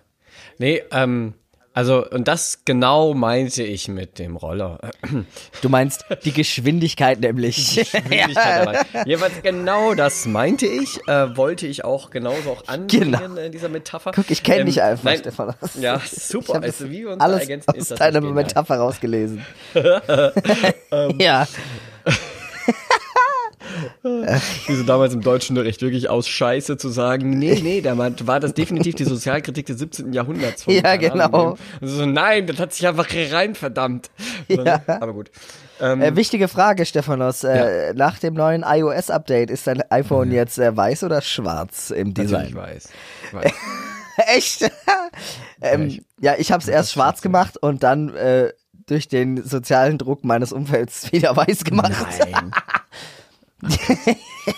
[0.59, 1.35] Nee, ähm,
[1.75, 4.79] also, und das genau meinte ich mit dem Roller.
[5.61, 7.75] Du meinst die Geschwindigkeit nämlich.
[7.77, 9.05] Geschwindigkeit dabei.
[9.07, 13.41] Jeweils genau das meinte ich, äh, wollte ich auch genauso auch anbringen Genau.
[13.41, 14.13] in dieser Metapher.
[14.15, 15.55] Guck, ich kenne Ähm, dich einfach, nein, Stefan.
[15.81, 16.63] Ja, super.
[16.63, 18.35] Also, wie wir uns alles ergänzen, aus ist das deiner genial.
[18.45, 19.45] Metapher rausgelesen.
[20.91, 21.19] Ähm.
[21.21, 21.47] ja,
[24.03, 28.55] Wie so damals im Deutschunterricht wirklich aus Scheiße zu sagen, nee, nee, da war das
[28.55, 30.13] definitiv die Sozialkritik des 17.
[30.13, 30.65] Jahrhunderts.
[30.65, 31.51] von Ja, genau.
[31.81, 34.11] Und so, nein, das hat sich einfach rein, verdammt.
[34.49, 34.83] Ja.
[34.87, 35.31] Aber gut.
[35.81, 37.43] Ähm, äh, wichtige Frage, Stefanos.
[37.45, 42.31] Äh, Nach dem neuen iOS-Update ist dein iPhone jetzt äh, weiß oder schwarz im natürlich
[42.31, 42.55] Design?
[42.55, 42.89] weiß.
[43.33, 43.53] weiß.
[44.37, 44.71] Echt?
[45.61, 48.53] ähm, ich- ja, ich habe es erst schwarz gemacht und dann äh,
[48.87, 51.93] durch den sozialen Druck meines Umfelds wieder weiß gemacht.
[52.21, 52.53] Nein.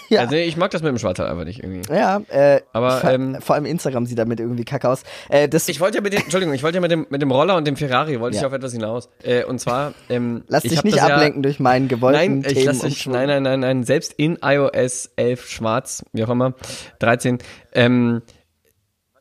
[0.09, 0.23] Ja.
[0.23, 1.83] Also ich mag das mit dem Schwarzteil einfach nicht irgendwie.
[1.95, 5.05] Ja, äh, Aber, vor, ähm, vor allem Instagram sieht damit irgendwie kacke aus.
[5.29, 7.31] Äh, das, Ich wollte ja mit dem, Entschuldigung, ich wollte ja mit dem, mit dem
[7.31, 8.43] Roller und dem Ferrari, wollte Ja.
[8.43, 9.09] ich auf etwas hinaus.
[9.23, 12.65] Äh, und zwar, ähm, lass ich dich nicht ablenken durch meinen Ja, gewollten nein, ich
[12.65, 16.55] lasse dich, nein, nein, nein, nein, selbst in iOS 11 schwarz, wie auch immer,
[16.99, 17.39] 13,
[17.73, 18.23] ähm,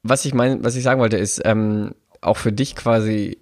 [0.02, 3.38] was ich mein, was ich sagen wollte, ist, ähm, auch für dich quasi,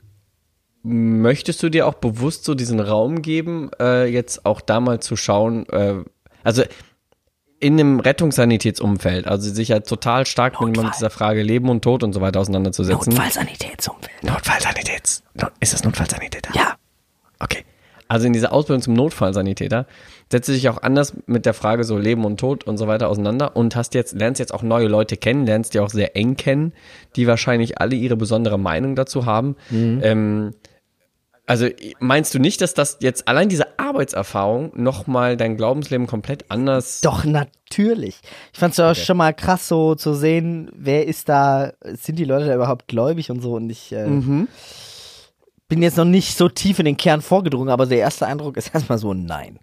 [0.83, 5.15] möchtest du dir auch bewusst so diesen Raum geben, äh, jetzt auch da mal zu
[5.15, 6.03] schauen, äh,
[6.43, 6.63] also
[7.59, 12.03] in einem Rettungssanitätsumfeld, also sich ja total stark mit, mit dieser Frage Leben und Tod
[12.03, 13.13] und so weiter auseinanderzusetzen.
[13.13, 14.23] Notfallsanitätsumfeld.
[14.23, 15.23] Notfallsanitäts.
[15.33, 16.51] No, ist das Notfallsanitäter?
[16.53, 16.75] Ja.
[17.39, 17.63] Okay.
[18.09, 19.87] Also in dieser Ausbildung zum Notfallsanitäter
[20.29, 23.07] setzt du dich auch anders mit der Frage so Leben und Tod und so weiter
[23.07, 26.35] auseinander und hast jetzt, lernst jetzt auch neue Leute kennen, lernst die auch sehr eng
[26.35, 26.73] kennen,
[27.15, 29.55] die wahrscheinlich alle ihre besondere Meinung dazu haben.
[29.71, 30.53] Ähm,
[31.45, 31.67] also
[31.99, 37.25] meinst du nicht, dass das jetzt allein diese Arbeitserfahrung nochmal dein Glaubensleben komplett anders Doch,
[37.25, 38.21] natürlich.
[38.53, 42.45] Ich fand's ja schon mal krass so zu sehen, wer ist da, sind die Leute
[42.45, 44.47] da überhaupt gläubig und so und ich äh, Mhm.
[45.67, 48.69] bin jetzt noch nicht so tief in den Kern vorgedrungen, aber der erste Eindruck ist
[48.73, 49.59] erstmal so nein.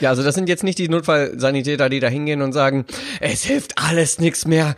[0.00, 2.84] Ja, also das sind jetzt nicht die Notfallsanitäter, die da hingehen und sagen,
[3.20, 4.74] es hilft alles nichts mehr.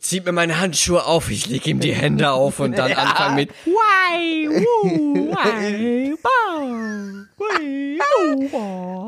[0.00, 2.96] zieht mir meine Handschuhe auf, ich leg ihm die Hände auf und dann ja.
[2.96, 7.26] anfangen mit Why, woo, why, bow,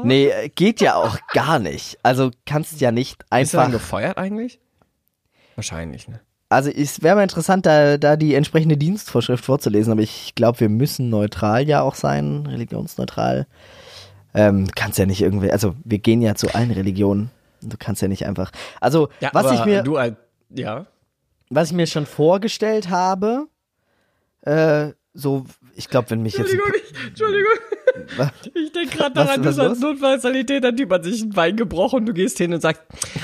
[0.05, 1.99] Nee, geht ja auch gar nicht.
[2.03, 3.42] Also kannst ja nicht einfach.
[3.42, 4.61] Ist er dann gefeuert eigentlich?
[5.55, 6.21] Wahrscheinlich, ne?
[6.51, 10.71] Also es wäre mal interessant, da, da die entsprechende Dienstvorschrift vorzulesen, aber ich glaube, wir
[10.71, 13.47] müssen neutral ja auch sein, religionsneutral.
[14.35, 17.31] Ähm, kannst ja nicht irgendwie, also wir gehen ja zu allen Religionen.
[17.62, 18.53] Du kannst ja nicht einfach.
[18.81, 19.83] Also, ja, was ich mir.
[19.83, 19.99] Du,
[20.51, 20.87] ja.
[21.51, 23.47] Was ich mir schon vorgestellt habe,
[24.43, 26.93] äh, so, ich glaube, wenn mich Entschuldigung, jetzt.
[26.93, 27.53] Ich, Entschuldigung.
[28.55, 32.38] Ich denke gerade daran, dass als Notfallsanitäter-Typ hat sich ein Bein gebrochen und du gehst
[32.38, 32.83] hin und sagst,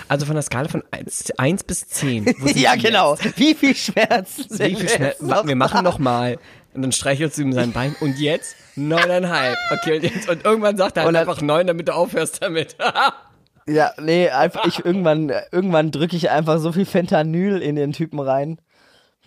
[0.08, 2.34] also von der Skala von 1, 1 bis 10.
[2.54, 3.14] ja, genau.
[3.14, 3.38] Jetzt?
[3.38, 5.28] Wie viel Schmerzen sind Wie viel Schmerzen?
[5.28, 6.38] Wir machen noch mal.
[6.74, 7.94] Und dann streichelst du ihm sein Bein.
[8.00, 9.56] Und jetzt neuneinhalb.
[9.70, 12.76] Okay, und, jetzt, und irgendwann sagt er halt einfach neun, damit du aufhörst damit.
[13.66, 18.18] ja, nee, einfach ich irgendwann, irgendwann drücke ich einfach so viel Fentanyl in den Typen
[18.18, 18.58] rein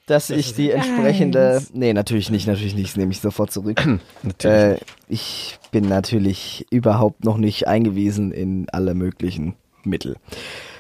[0.08, 1.62] dass das ich die entsprechende.
[1.74, 3.86] Nee, natürlich nicht, natürlich nicht, das nehme ich sofort zurück.
[4.24, 4.58] natürlich.
[4.58, 4.80] Äh,
[5.10, 10.16] ich bin natürlich überhaupt noch nicht eingewiesen in alle möglichen Mittel.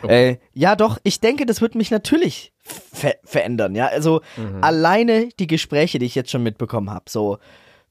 [0.03, 3.87] Äh, ja, doch, ich denke, das wird mich natürlich ver verändern, ja.
[3.87, 4.63] Also mhm.
[4.63, 7.37] alleine die Gespräche, die ich jetzt schon mitbekommen habe, so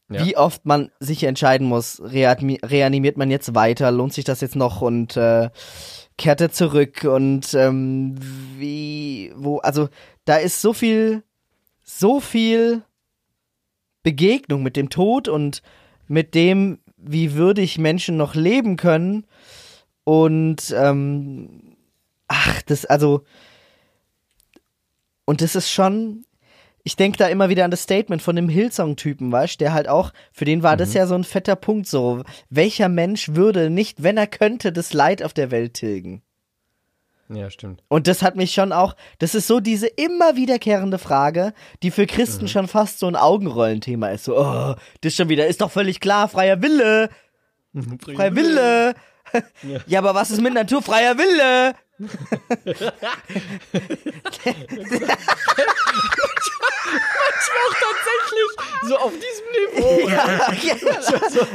[0.08, 0.24] ja.
[0.24, 4.80] wie oft man sich entscheiden muss, reanimiert man jetzt weiter, lohnt sich das jetzt noch
[4.80, 5.50] und äh,
[6.18, 8.16] kehrt er zurück und ähm,
[8.56, 9.88] wie, wo, also
[10.24, 11.22] da ist so viel
[11.86, 12.82] so viel
[14.02, 15.62] Begegnung mit dem Tod und
[16.08, 19.24] mit dem, wie würdig Menschen noch leben können.
[20.04, 21.65] Und ähm,
[22.28, 23.24] ach, das, also,
[25.24, 26.24] und das ist schon,
[26.82, 30.12] ich denke da immer wieder an das Statement von dem Hillsong-Typen, weißt der halt auch,
[30.32, 30.78] für den war mhm.
[30.78, 34.92] das ja so ein fetter Punkt, so, welcher Mensch würde nicht, wenn er könnte, das
[34.92, 36.22] Leid auf der Welt tilgen?
[37.28, 37.82] Ja, stimmt.
[37.88, 42.06] Und das hat mich schon auch, das ist so diese immer wiederkehrende Frage, die für
[42.06, 42.48] Christen mhm.
[42.48, 44.24] schon fast so ein Augenrollenthema ist.
[44.24, 47.10] So, oh, das schon wieder, ist doch völlig klar, freier Wille.
[48.14, 48.94] freier Wille.
[49.62, 49.80] Ja.
[49.86, 51.74] ja, aber was ist mit naturfreier Wille?
[57.26, 58.50] manchmal auch tatsächlich
[58.88, 60.08] so auf diesem Niveau.
[60.08, 61.00] Ja, genau.
[61.30, 61.46] so,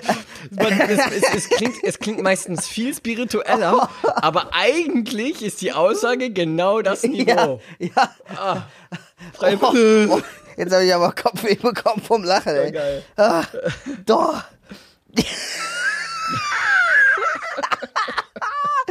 [0.52, 6.32] man, es, es, es, klingt, es klingt meistens viel spiritueller, aber eigentlich ist die Aussage
[6.32, 7.62] genau das Niveau.
[7.80, 7.88] Ja.
[7.96, 8.16] ja.
[8.36, 8.68] Ah,
[9.42, 9.58] oh,
[10.10, 10.22] oh,
[10.58, 12.56] jetzt habe ich aber Kopfweh bekommen vom Lachen.
[12.56, 12.66] Ey.
[12.66, 13.04] Ja, geil.
[13.18, 13.44] Ah,
[14.06, 14.44] doch.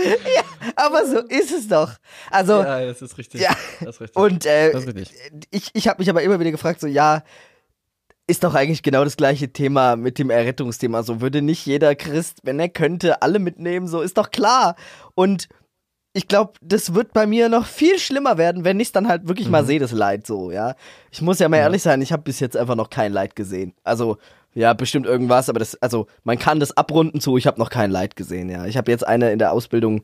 [0.34, 0.42] ja,
[0.76, 1.92] aber so ist es doch.
[2.30, 3.40] Also, ja, das ist richtig.
[3.40, 3.56] Ja.
[3.80, 4.16] Das ist richtig.
[4.16, 5.12] Und äh, ist richtig.
[5.50, 7.22] ich, ich habe mich aber immer wieder gefragt, so, ja,
[8.26, 11.02] ist doch eigentlich genau das gleiche Thema mit dem Errettungsthema.
[11.02, 14.76] So würde nicht jeder Christ, wenn er könnte, alle mitnehmen, so ist doch klar.
[15.14, 15.48] Und
[16.12, 19.46] ich glaube, das wird bei mir noch viel schlimmer werden, wenn ich dann halt wirklich
[19.46, 19.52] mhm.
[19.52, 20.74] mal sehe, das Leid so, ja.
[21.10, 21.64] Ich muss ja mal ja.
[21.64, 23.74] ehrlich sein, ich habe bis jetzt einfach noch kein Leid gesehen.
[23.84, 24.18] Also
[24.54, 27.90] ja, bestimmt irgendwas, aber das, also man kann das abrunden zu, ich habe noch kein
[27.90, 28.66] Leid gesehen, ja.
[28.66, 30.02] Ich habe jetzt eine in der Ausbildung,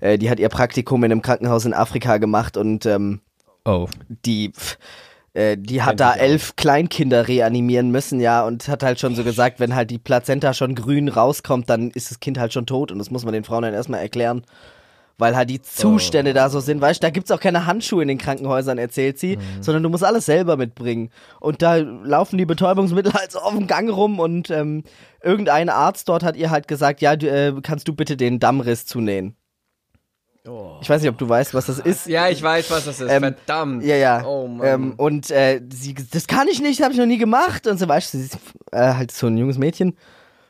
[0.00, 3.20] äh, die hat ihr Praktikum in einem Krankenhaus in Afrika gemacht und ähm,
[3.64, 3.88] oh.
[4.08, 4.52] die,
[5.32, 6.56] äh, die hat da elf.
[6.56, 10.74] Kleinkinder reanimieren müssen, ja, und hat halt schon so gesagt, wenn halt die Plazenta schon
[10.74, 13.62] grün rauskommt, dann ist das Kind halt schon tot und das muss man den Frauen
[13.62, 14.42] dann erstmal erklären
[15.18, 16.34] weil halt die Zustände oh.
[16.34, 16.80] da so sind.
[16.80, 19.62] Weißt du, da gibt's auch keine Handschuhe in den Krankenhäusern, erzählt sie, mhm.
[19.62, 21.10] sondern du musst alles selber mitbringen.
[21.40, 24.84] Und da laufen die Betäubungsmittel halt so auf dem Gang rum und ähm,
[25.22, 28.86] irgendein Arzt dort hat ihr halt gesagt, ja, du, äh, kannst du bitte den Dammriss
[28.86, 29.36] zunähen.
[30.48, 30.78] Oh.
[30.80, 32.06] Ich weiß nicht, ob du weißt, was das ist.
[32.06, 33.10] Ja, ich weiß, was das ist.
[33.10, 33.84] Ähm, Verdammt.
[33.84, 34.24] Ja, ja.
[34.24, 34.66] Oh, Mann.
[34.66, 37.66] Ähm, und äh, sie, das kann ich nicht, habe ich noch nie gemacht.
[37.66, 38.38] Und so, weißt du, sie ist
[38.70, 39.96] äh, halt so ein junges Mädchen.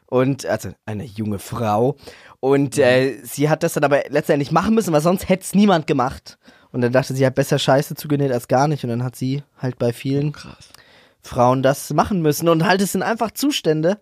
[0.09, 1.97] Und, also eine junge Frau.
[2.47, 2.83] Und mhm.
[2.85, 6.39] äh, sie hat das dann aber letztendlich machen müssen, weil sonst hätte es niemand gemacht.
[6.71, 8.85] Und dann dachte sie, hat besser Scheiße zugenäht als gar nicht.
[8.85, 10.49] Und dann hat sie halt bei vielen oh,
[11.23, 12.49] Frauen das machen müssen.
[12.49, 13.99] Und halt, es sind einfach Zustände.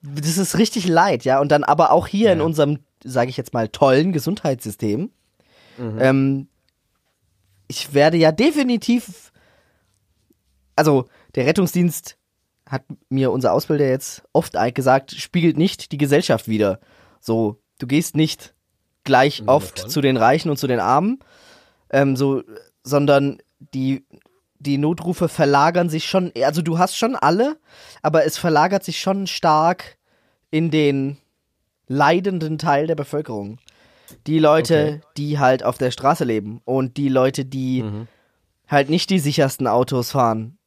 [0.00, 1.40] Das ist richtig leid, ja.
[1.40, 2.32] Und dann aber auch hier ja.
[2.32, 5.10] in unserem, sage ich jetzt mal, tollen Gesundheitssystem.
[5.76, 5.98] Mhm.
[6.00, 6.48] Ähm,
[7.66, 9.30] ich werde ja definitiv,
[10.74, 12.16] also der Rettungsdienst
[12.66, 16.80] hat mir unser Ausbilder jetzt oft gesagt, spiegelt nicht die Gesellschaft wider.
[17.20, 18.54] So, du gehst nicht
[19.04, 21.18] gleich oft zu den Reichen und zu den Armen,
[21.90, 22.42] ähm, so,
[22.82, 23.38] sondern
[23.74, 24.04] die,
[24.58, 27.56] die Notrufe verlagern sich schon, also du hast schon alle,
[28.02, 29.96] aber es verlagert sich schon stark
[30.50, 31.16] in den
[31.86, 33.58] leidenden Teil der Bevölkerung.
[34.26, 35.00] Die Leute, okay.
[35.16, 38.08] die halt auf der Straße leben und die Leute, die mhm.
[38.66, 40.58] halt nicht die sichersten Autos fahren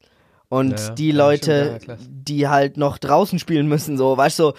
[0.49, 4.53] und ja, die Leute, ja, die halt noch draußen spielen müssen, so, weißt du, so,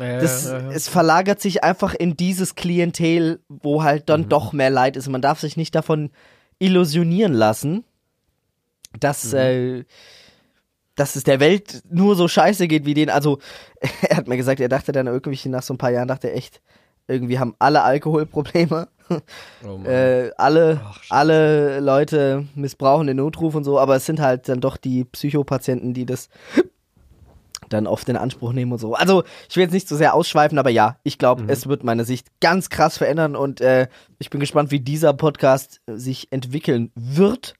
[0.00, 4.28] das, Es verlagert sich einfach in dieses Klientel, wo halt dann mhm.
[4.28, 5.08] doch mehr Leid ist.
[5.08, 6.10] Man darf sich nicht davon
[6.58, 7.84] illusionieren lassen,
[8.98, 9.84] dass, äh,
[10.94, 13.10] dass es der Welt nur so scheiße geht wie denen.
[13.10, 13.38] Also,
[14.08, 16.36] er hat mir gesagt, er dachte dann irgendwie nach so ein paar Jahren, dachte er
[16.36, 16.60] echt,
[17.06, 18.88] irgendwie haben alle Alkoholprobleme.
[19.66, 19.82] Oh.
[19.82, 24.60] Äh, alle, Ach, alle Leute missbrauchen den Notruf und so, aber es sind halt dann
[24.60, 26.28] doch die Psychopatienten, die das
[27.72, 28.94] dann oft in Anspruch nehmen und so.
[28.94, 32.04] Also, ich will jetzt nicht so sehr ausschweifen, aber ja, ich glaube, es wird meine
[32.04, 36.90] Sicht ganz krass verändern und äh, ich bin gespannt, wie dieser Podcast äh, sich entwickeln
[36.94, 37.54] wird.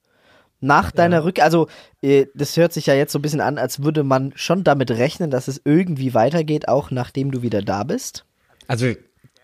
[0.63, 1.67] Nach deiner Rück, also
[2.03, 4.91] äh, das hört sich ja jetzt so ein bisschen an, als würde man schon damit
[4.91, 8.25] rechnen, dass es irgendwie weitergeht, auch nachdem du wieder da bist.
[8.67, 8.93] Also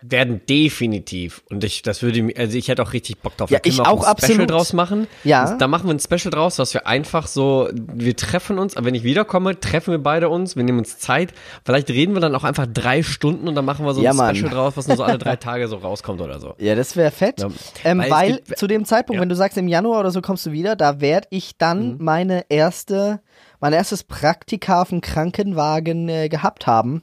[0.00, 3.50] werden definitiv und ich das würde mir also ich hätte auch richtig Bock drauf.
[3.50, 4.50] Ja, Da können ich wir auch ein Special absolut.
[4.50, 5.06] draus machen.
[5.24, 5.56] Ja.
[5.56, 8.94] Da machen wir ein Special draus, dass wir einfach so wir treffen uns, aber wenn
[8.94, 11.32] ich wiederkomme, treffen wir beide uns, wir nehmen uns Zeit.
[11.64, 14.16] Vielleicht reden wir dann auch einfach drei Stunden und dann machen wir so Ja, ein
[14.16, 14.36] Mann.
[14.36, 16.54] Special draus, was nur so alle drei Tage so rauskommt oder so.
[16.58, 17.40] Ja, das wäre fett.
[17.40, 17.48] Ja.
[17.84, 19.22] Ähm, Weil weil gibt- zu dem Zeitpunkt, Ja.
[19.22, 22.04] wenn du sagst, im Januar oder so kommst du wieder, da werde ich dann Mhm.
[22.04, 23.20] meine erste,
[23.60, 27.02] mein erstes Praktika auf dem Krankenwagen äh, gehabt haben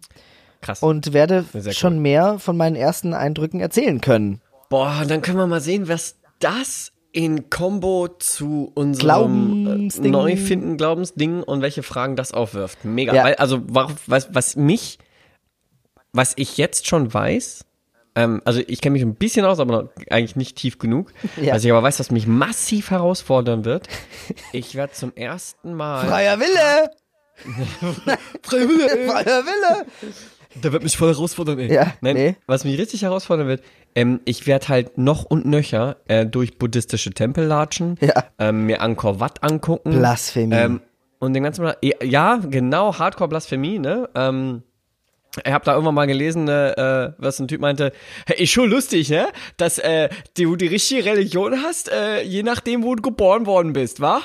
[0.65, 0.81] Krass.
[0.81, 1.71] und werde cool.
[1.73, 4.41] schon mehr von meinen ersten Eindrücken erzählen können.
[4.69, 9.05] Boah, dann können wir mal sehen, was das in Kombo zu unserem
[9.63, 10.05] Glaubensding.
[10.05, 12.83] äh, Neufinden, Glaubensding und welche Fragen das aufwirft.
[12.83, 13.13] Mega.
[13.13, 13.23] Ja.
[13.23, 14.97] Weil, also, wa- was, was mich,
[16.11, 17.63] was ich jetzt schon weiß,
[18.17, 21.13] ähm, also ich kenne mich ein bisschen aus, aber noch eigentlich nicht tief genug.
[21.41, 21.53] Ja.
[21.53, 23.87] Was ich aber weiß, was mich massiv herausfordern wird.
[24.51, 26.05] Ich werde zum ersten Mal.
[26.07, 26.89] Freier Wille!
[28.43, 29.09] Freie Wille.
[29.11, 29.85] Freier Wille!
[30.63, 31.73] Der wird mich voll herausfordern, ey.
[31.73, 32.35] Ja, Nein, nee.
[32.47, 33.63] was mich richtig herausfordern wird,
[33.93, 38.23] ähm, ich werde halt noch und nöcher äh, durch buddhistische Tempel latschen, Ja.
[38.39, 39.91] ähm, mir Angkor Wat angucken.
[39.97, 40.55] Blasphemie.
[40.55, 40.81] Ähm,
[41.19, 41.69] und den ganzen
[42.03, 44.09] ja, genau, Hardcore-Blasphemie, ne?
[44.15, 44.63] Ähm,
[45.43, 47.91] ich habe da irgendwann mal gelesen, äh, was ein Typ meinte,
[48.25, 49.27] hey, ist schon lustig, ne?
[49.57, 53.99] Dass äh, du die richtige Religion hast, äh, je nachdem, wo du geboren worden bist,
[53.99, 54.21] wa?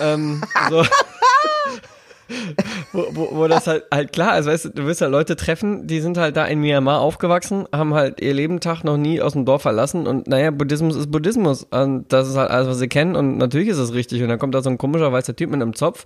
[0.00, 0.84] ähm, so.
[2.92, 5.86] wo, wo, wo das halt, halt klar ist, weißt du, du wirst halt Leute treffen,
[5.86, 9.44] die sind halt da in Myanmar aufgewachsen, haben halt ihr Lebentag noch nie aus dem
[9.44, 13.16] Dorf verlassen und naja, Buddhismus ist Buddhismus und das ist halt alles, was sie kennen
[13.16, 15.62] und natürlich ist es richtig und dann kommt da so ein komischer weißer Typ mit
[15.62, 16.04] einem Zopf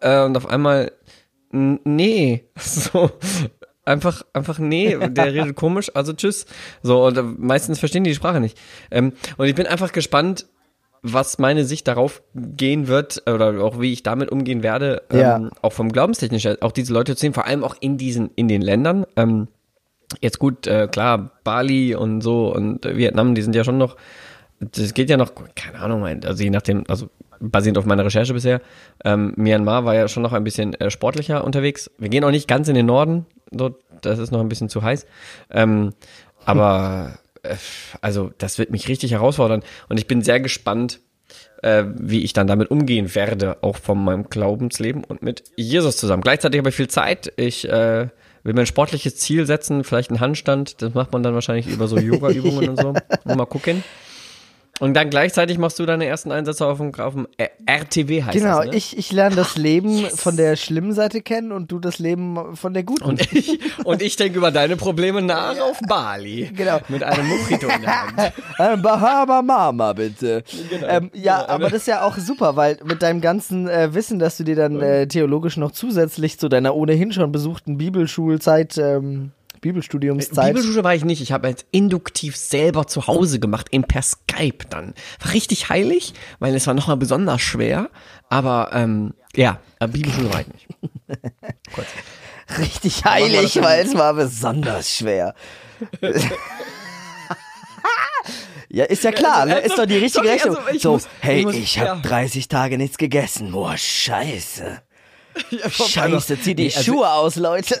[0.00, 0.92] äh, und auf einmal,
[1.50, 3.10] nee, so,
[3.84, 6.46] einfach, einfach nee, der redet komisch, also tschüss,
[6.82, 8.58] so und äh, meistens verstehen die die Sprache nicht.
[8.90, 10.46] Ähm, und ich bin einfach gespannt,
[11.02, 15.36] was meine Sicht darauf gehen wird oder auch wie ich damit umgehen werde, Ja.
[15.36, 18.30] ähm, auch vom Glaubenstechnisch, her, auch diese Leute zu sehen, vor allem auch in diesen,
[18.36, 19.04] in den Ländern.
[19.16, 19.48] Ähm,
[20.20, 23.96] jetzt gut, äh, klar, Bali und so und äh, Vietnam, die sind ja schon noch,
[24.60, 27.08] das geht ja noch, keine Ahnung, also je nachdem, also
[27.40, 28.60] basierend auf meiner Recherche bisher,
[29.04, 31.90] ähm, Myanmar war ja schon noch ein bisschen äh, sportlicher unterwegs.
[31.98, 34.82] Wir gehen auch nicht ganz in den Norden, dort, das ist noch ein bisschen zu
[34.82, 35.04] heiß.
[35.50, 35.94] Ähm,
[36.44, 37.18] aber
[38.00, 41.00] also das wird mich richtig herausfordern und ich bin sehr gespannt,
[41.62, 46.22] äh, wie ich dann damit umgehen werde, auch von meinem Glaubensleben und mit Jesus zusammen.
[46.22, 47.32] Gleichzeitig habe ich viel Zeit.
[47.36, 48.08] Ich äh,
[48.42, 50.82] will mir ein sportliches Ziel setzen, vielleicht einen Handstand.
[50.82, 52.94] Das macht man dann wahrscheinlich über so Yoga-Übungen und so.
[53.24, 53.82] Mal gucken.
[54.82, 57.28] Und dann gleichzeitig machst du deine ersten Einsätze auf dem, auf dem
[57.66, 58.76] RTW heißt Genau, das, ne?
[58.76, 62.74] ich, ich lerne das Leben von der schlimmen Seite kennen und du das Leben von
[62.74, 63.04] der guten.
[63.04, 66.50] und ich, und ich denke über deine Probleme nach auf Bali.
[66.56, 66.80] Genau.
[66.88, 68.32] Mit einem Mojito in der Hand.
[68.58, 70.42] Ein Bahama Mama, bitte.
[70.68, 70.88] Genau.
[70.88, 74.18] Ähm, ja, Genau, aber das ist ja auch super, weil mit deinem ganzen äh, Wissen,
[74.18, 79.30] dass du dir dann äh, theologisch noch zusätzlich zu deiner ohnehin schon besuchten Bibelschulzeit, ähm,
[79.62, 80.54] Bibelstudiumszeit.
[80.54, 81.22] Bibelschule war ich nicht.
[81.22, 84.92] Ich habe jetzt induktiv selber zu Hause gemacht, in per Skype dann.
[85.20, 87.88] War richtig heilig, weil es war nochmal besonders schwer.
[88.28, 90.66] Aber ähm, ja, äh, Bibelschule war ich nicht.
[92.58, 95.34] richtig machen wir heilig, weil es war besonders schwer.
[98.74, 99.58] Ja, ist ja klar, ne?
[99.58, 100.56] ist doch die richtige Sorry, Rechnung.
[100.66, 101.88] also so, muss- hey, ich muss- ich ja.
[101.88, 103.52] habe 30 Tage nichts gegessen.
[103.52, 104.80] Boah, scheiße.
[105.70, 107.78] Scheiße, zieh die also- Schuhe aus, Leute.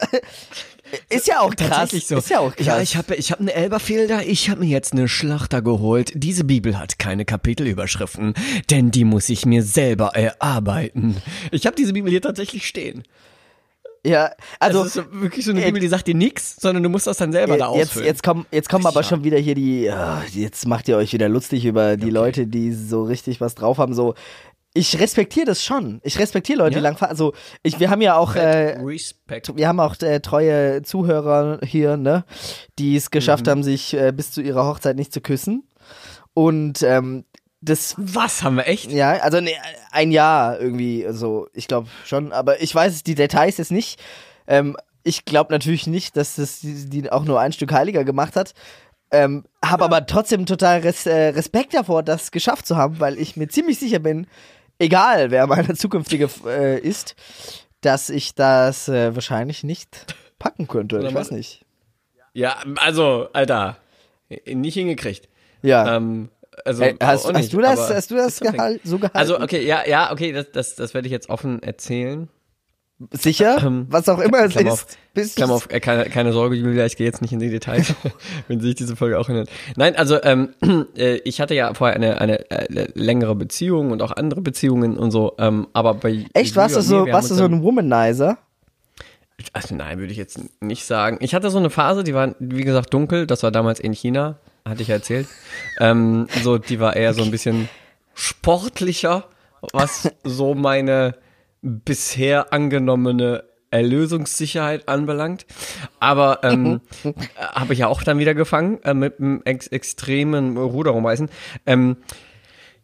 [1.08, 1.68] Ist ja auch krass.
[1.68, 2.16] Tatsächlich so.
[2.18, 2.66] Ist ja auch krass.
[2.66, 6.12] Ja, ich habe ich hab eine Elberfelder, ich habe mir jetzt eine Schlachter geholt.
[6.14, 8.34] Diese Bibel hat keine Kapitelüberschriften,
[8.70, 11.16] denn die muss ich mir selber erarbeiten.
[11.50, 13.04] Ich habe diese Bibel hier tatsächlich stehen.
[14.04, 16.88] ja, also das ist wirklich so eine äh, Bibel, die sagt dir nichts, sondern du
[16.88, 18.06] musst das dann selber da jetzt, ausfüllen.
[18.06, 21.28] jetzt kommen, jetzt kommen aber schon wieder hier die, ah, jetzt macht ihr euch wieder
[21.28, 23.94] lustig über die Leute, die so richtig was drauf haben.
[23.94, 24.14] So,
[24.74, 26.00] ich respektiere das schon.
[26.02, 26.82] Ich respektiere Leute, die Ja.
[26.82, 27.10] lang fahren.
[27.10, 29.54] Also, ich, wir haben ja auch, äh, Respekt.
[29.56, 32.24] wir haben auch äh, treue Zuhörer hier, ne,
[32.78, 33.50] die es geschafft Mhm.
[33.50, 35.68] haben, sich äh, bis zu ihrer Hochzeit nicht zu küssen.
[36.34, 37.24] Und ähm,
[37.60, 38.90] das Was haben wir echt?
[38.90, 39.52] ja, also ne,
[39.90, 44.00] ein Jahr irgendwie, so, ich glaube schon, aber ich weiß die Details jetzt nicht.
[44.46, 48.36] Ähm, ich glaube natürlich nicht, dass das die, die auch nur ein Stück heiliger gemacht
[48.36, 48.54] hat.
[49.10, 53.36] Ähm, habe aber trotzdem total res äh, Respekt davor, das geschafft zu haben, weil ich
[53.36, 54.26] mir ziemlich sicher bin,
[54.82, 57.14] egal wer meine zukünftige äh, ist,
[57.80, 61.00] dass ich das äh, wahrscheinlich nicht packen könnte.
[61.06, 61.64] Ich weiß nicht.
[62.34, 63.76] Ja, also, Alter,
[64.46, 65.28] nicht hingekriegt.
[65.62, 65.96] Ja.
[65.96, 66.30] Ähm,
[66.64, 69.16] also, Hey, hast, auch hast nicht, du das, hast du das gehalt, so gehalten?
[69.16, 72.28] Also, okay, ja, ja, okay, das, das, das werde ich jetzt offen erzählen.
[73.10, 73.62] Sicher?
[73.62, 74.84] Ähm, Was auch immer es Klammer ist.
[74.84, 77.50] auf, Bist Klammer auf, äh, keine, keine Sorge, Julia, ich gehe jetzt nicht in die
[77.50, 77.94] Details,
[78.48, 79.50] wenn sich diese Folge auch erinnert.
[79.76, 80.54] Nein, also ähm,
[80.96, 85.10] äh, ich hatte ja vorher eine, eine äh, längere Beziehung und auch andere Beziehungen und
[85.10, 88.38] so, ähm, aber bei Echt, warst du so, warst du so ein Womanizer?
[89.52, 91.18] Also nein, würde ich jetzt nicht sagen.
[91.20, 94.38] Ich hatte so eine Phase, die war, wie gesagt, dunkel, das war damals in China,
[94.64, 95.26] hatte ich ja erzählt.
[95.78, 97.68] Ähm, so, die war eher so ein bisschen
[98.14, 99.24] sportlicher,
[99.72, 101.16] was so meine
[101.60, 105.46] bisher angenommene Erlösungssicherheit anbelangt.
[105.98, 110.56] Aber ähm, äh, habe ich ja auch dann wieder gefangen äh, mit einem ex extremen
[110.56, 111.28] Ruderumreißen.
[111.66, 111.96] Ähm,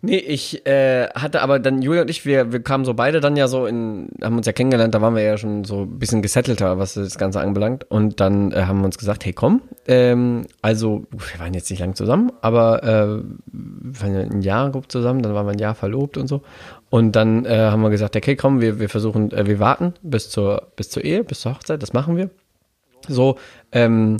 [0.00, 3.36] Nee, ich äh, hatte aber dann, Julia und ich, wir, wir kamen so beide dann
[3.36, 6.22] ja so in, haben uns ja kennengelernt, da waren wir ja schon so ein bisschen
[6.22, 7.90] gesettelter, was das Ganze anbelangt.
[7.90, 11.80] Und dann äh, haben wir uns gesagt, hey komm, ähm, also wir waren jetzt nicht
[11.80, 15.74] lang zusammen, aber äh, wir waren ein Jahr grob zusammen, dann waren wir ein Jahr
[15.74, 16.42] verlobt und so.
[16.90, 20.30] Und dann äh, haben wir gesagt, okay, komm, wir, wir versuchen, äh, wir warten bis
[20.30, 22.30] zur, bis zur Ehe, bis zur Hochzeit, das machen wir.
[23.08, 23.36] So,
[23.72, 24.18] ähm,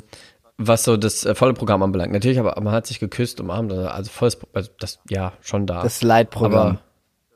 [0.59, 2.11] was so das äh, volle Programm anbelangt.
[2.11, 5.81] Natürlich, aber man hat sich geküsst, umarmt, also volles, also das, ja, schon da.
[5.81, 6.79] Das Leitprogramm.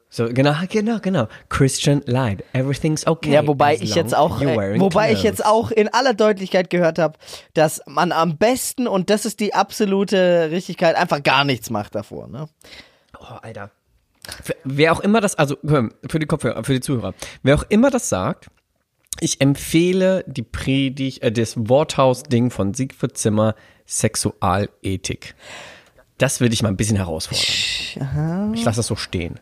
[0.10, 1.28] So, genau, genau, genau.
[1.50, 2.44] Christian Light.
[2.54, 3.32] Everything's okay.
[3.32, 5.24] Ja, wobei as ich jetzt auch, äh, wobei ich clothes.
[5.24, 7.18] jetzt auch in aller Deutlichkeit gehört habe,
[7.56, 12.28] dass man am besten und das ist die absolute Richtigkeit einfach gar nichts macht davor.
[12.28, 12.48] Ne?
[13.20, 13.72] Oh, Alter.
[14.44, 17.90] Für, wer auch immer das, also für die Kopfhörer, für die Zuhörer, wer auch immer
[17.90, 18.50] das sagt,
[19.20, 25.36] ich empfehle die Predigt, äh, das Worthaus-Ding von Siegfried Zimmer, Sexualethik.
[26.18, 28.54] Das würde ich mal ein bisschen herausfordern.
[28.54, 29.40] Ich lasse das so stehen.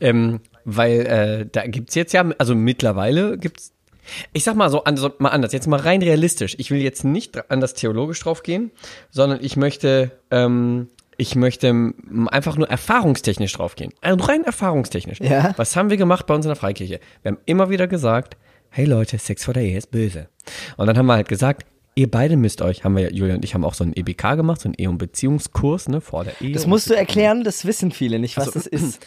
[0.00, 3.72] Ähm, weil äh, da gibt's jetzt ja, also mittlerweile gibt's
[4.32, 6.56] ich sag mal so, also mal anders, jetzt mal rein realistisch.
[6.58, 8.70] Ich will jetzt nicht an das theologisch drauf gehen,
[9.10, 11.92] sondern ich möchte, ähm, ich möchte
[12.26, 13.92] einfach nur erfahrungstechnisch drauf gehen.
[14.00, 15.20] Also rein erfahrungstechnisch.
[15.20, 15.54] Ja.
[15.56, 17.00] Was haben wir gemacht bei uns in der Freikirche?
[17.22, 18.36] Wir haben immer wieder gesagt,
[18.70, 20.28] hey Leute, Sex vor der Ehe ist böse.
[20.76, 23.54] Und dann haben wir halt gesagt, ihr beide müsst euch, haben wir, Julia und ich
[23.54, 26.52] haben auch so einen EBK gemacht, so einen Ehe- und Beziehungskurs, ne, vor der Ehe.
[26.52, 29.06] Das musst du erklären, das wissen viele nicht, was das ist.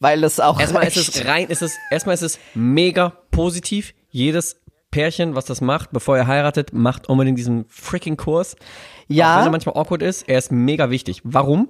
[0.00, 3.94] Weil das auch Erstmal ist es rein, ist es, erstmal ist es mega positiv.
[4.10, 8.54] Jedes Pärchen, was das macht, bevor ihr heiratet, macht unbedingt diesen freaking Kurs.
[8.54, 8.60] Auch
[9.08, 11.20] wenn ja, er manchmal awkward ist, er ist mega wichtig.
[11.24, 11.68] Warum?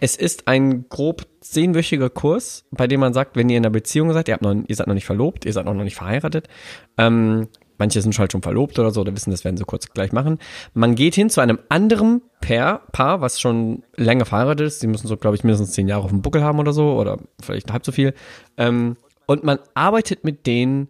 [0.00, 4.12] Es ist ein grob zehnwöchiger Kurs, bei dem man sagt, wenn ihr in einer Beziehung
[4.12, 6.48] seid, ihr, habt noch, ihr seid noch nicht verlobt, ihr seid auch noch nicht verheiratet,
[6.96, 10.12] ähm, manche sind halt schon verlobt oder so, oder wissen, das werden sie kurz gleich
[10.12, 10.38] machen.
[10.74, 15.08] Man geht hin zu einem anderen Paar, Paar was schon länger verheiratet ist, die müssen
[15.08, 17.84] so, glaube ich, mindestens zehn Jahre auf dem Buckel haben oder so, oder vielleicht halb
[17.84, 18.14] so viel.
[18.56, 20.88] Ähm, und man arbeitet mit den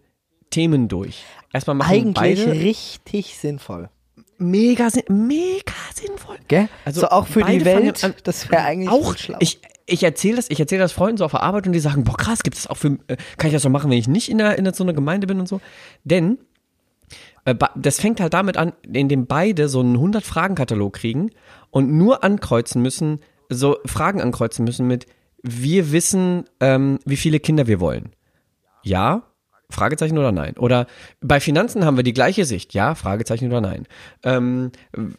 [0.49, 1.23] Themen durch.
[1.53, 3.89] Erstmal machen eigentlich beide richtig sinnvoll.
[4.39, 6.37] Mega, mega sinnvoll.
[6.47, 6.67] Gell?
[6.85, 9.37] Also so auch für die Welt, an- das wäre eigentlich auch schlau.
[9.41, 12.03] ich ich erzähle das ich erzähle das Freunden so auf der Arbeit und die sagen
[12.03, 14.29] boah krass gibt es auch für äh, kann ich das so machen wenn ich nicht
[14.29, 15.61] in der in so einer Gemeinde bin und so
[16.03, 16.37] denn
[17.45, 21.31] äh, das fängt halt damit an in dem beide so einen 100 Fragen Katalog kriegen
[21.71, 25.07] und nur ankreuzen müssen so Fragen ankreuzen müssen mit
[25.41, 28.13] wir wissen ähm, wie viele Kinder wir wollen
[28.83, 29.23] ja
[29.71, 30.55] Fragezeichen oder nein?
[30.57, 30.87] Oder
[31.21, 32.73] bei Finanzen haben wir die gleiche Sicht.
[32.73, 33.87] Ja, Fragezeichen oder nein?
[34.23, 34.71] Ähm,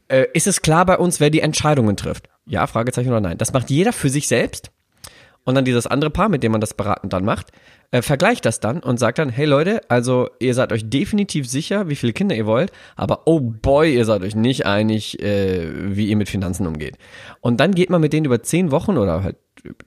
[0.08, 2.28] äh, ist es klar bei uns, wer die Entscheidungen trifft?
[2.46, 3.38] Ja, Fragezeichen oder nein?
[3.38, 4.72] Das macht jeder für sich selbst.
[5.44, 7.52] Und dann dieses andere Paar, mit dem man das beraten dann macht,
[7.92, 11.88] äh, vergleicht das dann und sagt dann, hey Leute, also ihr seid euch definitiv sicher,
[11.88, 16.08] wie viele Kinder ihr wollt, aber oh boy, ihr seid euch nicht einig, äh, wie
[16.08, 16.98] ihr mit Finanzen umgeht.
[17.40, 19.36] Und dann geht man mit denen über zehn Wochen oder halt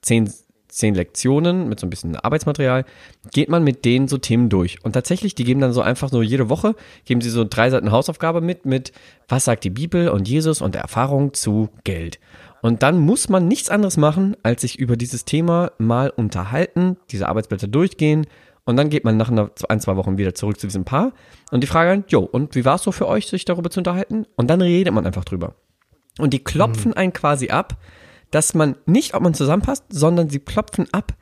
[0.01, 0.31] zehn,
[0.77, 2.85] zehn Lektionen mit so ein bisschen Arbeitsmaterial,
[3.31, 4.83] geht man mit denen so Themen durch.
[4.83, 7.91] Und tatsächlich, die geben dann so einfach so jede Woche, geben sie so drei Seiten
[7.91, 8.91] Hausaufgabe mit, mit
[9.27, 12.19] was sagt die Bibel und Jesus und der Erfahrung zu Geld.
[12.61, 17.27] Und dann muss man nichts anderes machen, als sich über dieses Thema mal unterhalten, diese
[17.27, 18.25] Arbeitsblätter durchgehen
[18.65, 21.11] und dann geht man nach einer, ein, zwei Wochen wieder zurück zu diesem Paar
[21.51, 23.81] und die Frage dann, jo, und wie war es so für euch, sich darüber zu
[23.81, 24.25] unterhalten?
[24.35, 25.55] Und dann redet man einfach drüber.
[26.19, 27.77] Und die klopfen einen quasi ab,
[28.33, 31.13] dass man nicht, ob man zusammenpasst, sondern sie klopfen ab,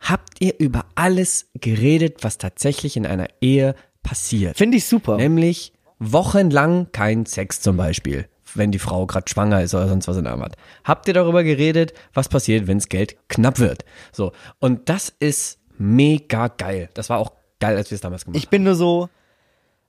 [0.00, 4.58] habt ihr über alles geredet, was tatsächlich in einer Ehe passiert?
[4.58, 5.16] Finde ich super.
[5.16, 10.16] Nämlich wochenlang kein Sex zum Beispiel, wenn die Frau gerade schwanger ist oder sonst was
[10.16, 10.56] in der Art.
[10.84, 13.84] Habt ihr darüber geredet, was passiert, wenns Geld knapp wird?
[14.12, 14.32] So.
[14.58, 16.90] Und das ist mega geil.
[16.94, 19.08] Das war auch geil, als wir es damals gemacht Ich bin nur so,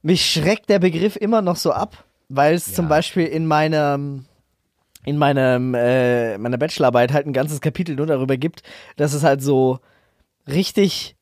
[0.02, 4.26] mich schreckt der Begriff immer noch so ab, weil es zum Beispiel in meinem,
[5.06, 8.64] in meinem, äh, meiner Bachelorarbeit halt ein ganzes Kapitel nur darüber gibt,
[8.98, 9.80] dass es halt so
[10.48, 11.16] richtig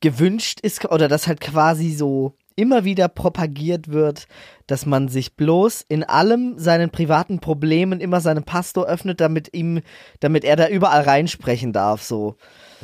[0.00, 4.26] gewünscht ist oder dass halt quasi so immer wieder propagiert wird,
[4.66, 9.82] dass man sich bloß in allem seinen privaten Problemen immer seinem Pastor öffnet, damit ihm,
[10.20, 12.36] damit er da überall reinsprechen darf, so.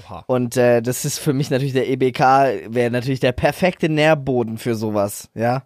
[0.04, 0.24] Oha.
[0.26, 2.20] Und äh, das ist für mich natürlich der EBK,
[2.68, 5.64] wäre natürlich der perfekte Nährboden für sowas, ja.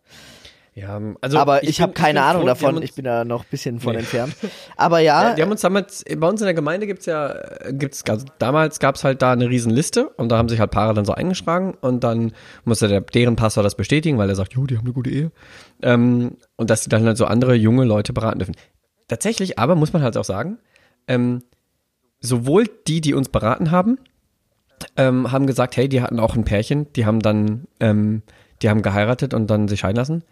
[0.78, 3.24] Ja, also Aber ich, bin- habe keine Ahnung froh, die davon, uns- ich bin da
[3.24, 4.00] noch ein bisschen von Nee.
[4.00, 4.36] entfernt.
[4.76, 8.04] Aber ja, die haben uns damals, bei uns in der Gemeinde gibt's ja, äh, gibt's,
[8.06, 11.06] also damals gab's halt da eine riesen Liste und da haben sich halt Paare dann
[11.06, 12.32] so eingeschlagen und dann
[12.66, 15.32] musste der, deren Pastor das bestätigen, weil er sagt, jo, die haben eine gute Ehe.
[15.80, 18.54] Ähm, und dass sie dann halt so andere junge Leute beraten dürfen.
[19.08, 20.58] Tatsächlich, aber muss man halt auch sagen,
[21.08, 21.42] ähm,
[22.20, 23.98] sowohl die, die uns beraten haben,
[24.98, 28.22] ähm, haben gesagt, hey, die hatten auch ein Pärchen, die haben dann, ähm,
[28.60, 30.22] die haben geheiratet und dann sich scheiden lassen.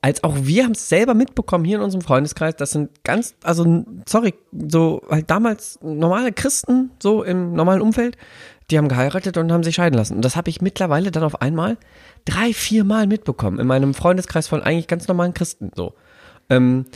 [0.00, 3.84] Als auch wir haben es selber mitbekommen hier in unserem Freundeskreis, das sind ganz, also
[4.06, 8.16] sorry, so halt damals normale Christen, so im normalen Umfeld,
[8.70, 10.16] die haben geheiratet und haben sich scheiden lassen.
[10.16, 11.78] Und das habe ich mittlerweile dann auf einmal
[12.24, 15.94] drei, vier Mal mitbekommen in meinem Freundeskreis von eigentlich ganz normalen Christen so.
[16.50, 16.86] Ähm,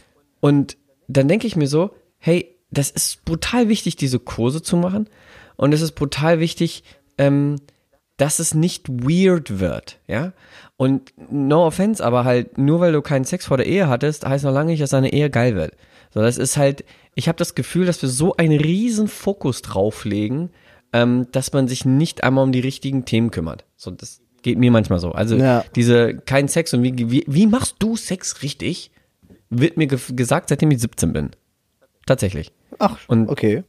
[0.41, 0.77] und
[1.09, 5.09] dann denke ich mir so, hey, das ist brutal wichtig, diese Kurse zu machen.
[5.57, 6.85] Und es ist brutal wichtig,
[7.19, 7.57] ähm,
[8.17, 10.33] dass es nicht weird wird, ja.
[10.83, 14.45] Und no offense, aber halt nur weil du keinen Sex vor der Ehe hattest, heißt
[14.45, 15.75] noch lange nicht, dass deine Ehe geil wird.
[16.13, 20.51] So, das ist halt, ich habe das Gefühl, dass wir so einen riesen Fokus drauflegen,
[20.93, 23.65] ähm, dass man sich nicht einmal um die richtigen Themen kümmert.
[23.77, 25.13] So, das geht mir manchmal so.
[25.13, 25.65] Also Ja.
[25.77, 28.91] diese kein Sex und wie, wie, wie machst du Sex richtig?
[29.51, 31.31] Wird mir ge gesagt, seitdem ich 17 bin.
[32.07, 32.51] Tatsächlich.
[32.79, 33.63] ach, Und- okay.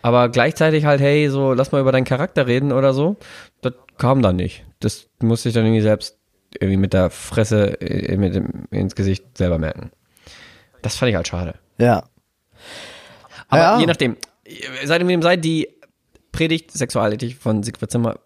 [0.00, 3.16] Aber gleichzeitig halt, hey, so, lass mal über deinen Charakter reden oder so.
[3.62, 4.64] Das kam dann nicht.
[4.78, 6.17] Das musste ich dann irgendwie selbst
[6.54, 9.90] irgendwie mit der Fresse äh, mit dem, ins Gesicht selber merken.
[10.82, 11.54] Das fand ich halt schade.
[11.78, 12.04] Ja.
[13.48, 13.78] Aber Ja.
[13.80, 14.16] je nachdem,
[14.84, 15.68] seid ihr wem seid, die
[16.32, 18.18] Predigt Sexualität von Siegfried Zimmer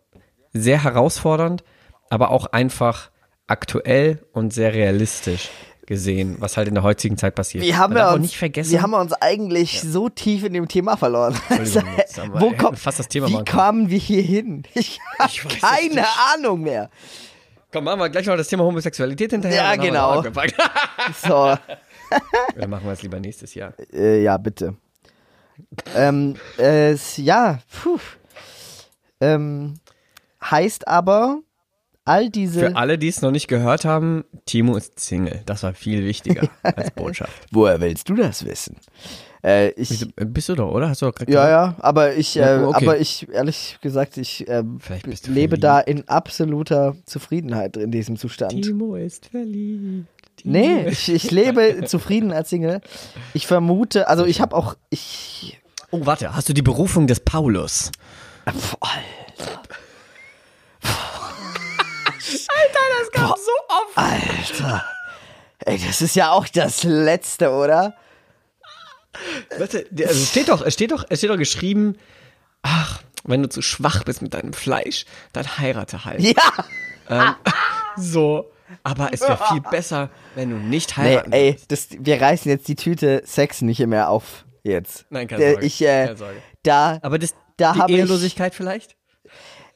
[0.53, 1.65] sehr herausfordernd,
[2.11, 3.11] aber auch einfach
[3.47, 5.51] aktuell und sehr realistisch
[5.87, 7.65] gesehen, was halt in der heutigen Zeit passiert.
[7.65, 8.71] Wir haben ja uns, nicht vergessen.
[8.71, 11.35] wir haben uns eigentlich so tief in dem Thema verloren.
[12.35, 14.63] Wo kommt, fast das Thema wie kamen wir hier hin?
[14.75, 16.05] Ich habe Ich weiß es keine.
[16.35, 16.91] Ahnung mehr.
[17.73, 19.63] Komm, machen wir gleich noch das Thema Homosexualität hinterher.
[19.63, 20.23] Ja, genau.
[21.23, 21.57] So,
[22.57, 23.73] Dann machen wir es lieber nächstes Jahr.
[23.93, 24.77] äh, ja, bitte.
[25.97, 27.99] ähm, äh, ja, puh.
[29.21, 29.75] Ähm,
[30.45, 31.41] heißt aber,
[32.05, 32.61] all diese.
[32.61, 35.43] Für alle, die es noch nicht gehört haben, Timo ist Single.
[35.47, 37.33] Das war viel wichtiger als Botschaft.
[37.51, 38.77] Woher willst du das wissen?
[39.45, 40.89] Äh, ich, Bist du doch, oder?
[40.89, 42.85] Hast du doch gerade ja, ja, aber ich, Ja, äh, okay.
[42.87, 45.65] aber ich, ehrlich gesagt, ich du lebe verliebt.
[45.65, 48.53] da in absoluter Zufriedenheit in diesem Zustand.
[48.63, 50.07] Timo ist verliebt.
[50.37, 52.81] Timo Nee, ich, ich lebe zufrieden als Single.
[53.35, 55.59] Ich vermute, also ich habe auch, ich,
[55.91, 57.91] Oh, warte, hast du die Berufung des Paulus?
[58.49, 59.61] Pff, Alter,
[62.31, 63.97] Das kam so oft.
[63.97, 64.85] Alter,
[65.61, 67.95] ey, das ist ja auch das Letzte, oder?
[69.59, 71.97] Warte, also es steht doch, es steht doch, es steht doch geschrieben,
[72.63, 76.21] ach, wenn du zu schwach bist mit deinem Fleisch, dann heirate halt.
[76.21, 76.35] Ja,
[77.09, 77.35] Ähm,
[77.97, 78.51] so,
[78.85, 82.69] aber es wäre viel besser, wenn du nicht nee, heiraten ey, das, wir reißen jetzt
[82.69, 85.05] die Tüte Sex nicht mehr auf jetzt.
[85.11, 86.43] Nein, keine Sorge, Ich, äh, keine Sorge.
[86.63, 88.97] da, Aber das, da die ich- Ehelosigkeit vielleicht?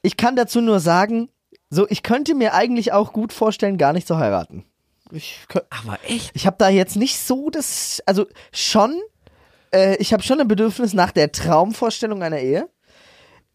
[0.03, 1.29] ich kann dazu nur sagen,
[1.71, 4.65] so, ich könnte mir eigentlich auch gut vorstellen, gar nicht zu heiraten.
[5.13, 5.39] Ich,
[5.71, 6.31] Aber echt?
[6.35, 9.01] ich habe da jetzt nicht so das, also schon,
[9.73, 12.69] äh, ich habe schon ein Bedürfnis nach der Traumvorstellung einer Ehe.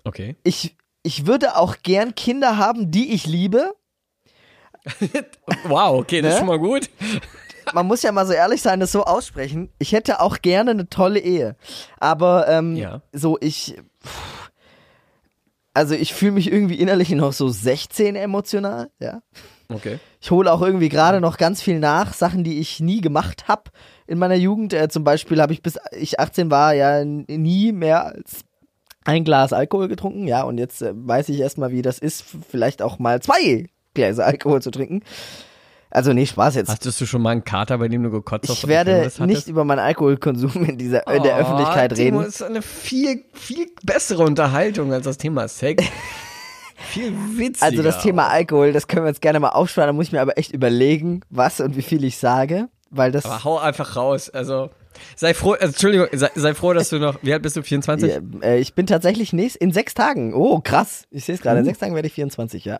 [0.04, 0.36] Okay.
[0.44, 3.74] Ich, ich würde auch gern Kinder haben, die ich liebe.
[5.66, 6.40] Wow, okay, das ist Ne?
[6.40, 6.90] schon mal gut.
[7.74, 9.70] Man muss ja mal so ehrlich sein, das so aussprechen.
[9.78, 11.56] Ich hätte auch gerne eine tolle Ehe.
[12.00, 13.02] Aber ähm, Ja.
[13.12, 13.76] so ich.
[14.04, 14.41] pff,
[15.74, 19.22] Also ich fühle mich irgendwie innerlich noch so 16 emotional, ja.
[19.70, 20.00] Okay.
[20.20, 23.72] Ich hole auch irgendwie gerade noch ganz viel nach, Sachen, die ich nie gemacht habe
[24.06, 24.74] in meiner Jugend.
[24.74, 28.42] Äh, zum Beispiel habe ich bis ich 18 war ja nie mehr als
[29.06, 30.44] ein Glas Alkohol getrunken, ja.
[30.44, 34.62] Und jetzt äh, weiß ich erstmal, wie das ist, vielleicht auch mal zwei Gläser Alkohol
[34.62, 35.04] zu trinken.
[35.92, 36.70] Also nee, Spaß jetzt.
[36.70, 38.58] Hattest du schon mal einen Kater, bei dem du gekotzt hast?
[38.58, 42.18] Ich werde nicht über meinen Alkoholkonsum in dieser in der Oh, Öffentlichkeit reden.
[42.18, 45.84] Das ist eine viel, viel bessere Unterhaltung als das Thema Sex.
[46.76, 47.66] viel witziger.
[47.66, 49.90] Also das Thema Alkohol, das können wir jetzt gerne mal aufsparen.
[49.90, 53.26] Da muss ich mir aber echt überlegen, was und wie viel ich sage, weil das
[53.26, 54.30] Aber hau einfach raus.
[54.30, 54.70] Also
[55.16, 58.10] sei froh, also, Entschuldigung, sei, sei froh, dass du noch, wie alt bist du, 24?
[58.10, 60.34] Ja, äh, ich bin tatsächlich nächst, in sechs Tagen.
[60.34, 61.04] Oh, krass.
[61.12, 61.60] Ich sehe es gerade.
[61.60, 62.80] In sechs Tagen werde ich 24, ja.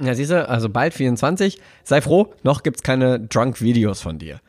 [0.00, 1.60] Ja, siehst du, also bald 24.
[1.84, 4.40] Sei froh, noch gibt's keine Drunk-Videos von dir.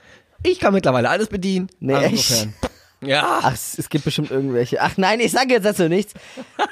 [0.43, 1.67] Ich kann mittlerweile alles bedienen.
[1.79, 2.29] Nee, also echt?
[2.31, 2.53] insofern,
[3.03, 3.39] Ja.
[3.43, 4.79] Ach, es, es gibt bestimmt irgendwelche.
[4.79, 6.13] Ach nein, ich sage jetzt dazu nichts.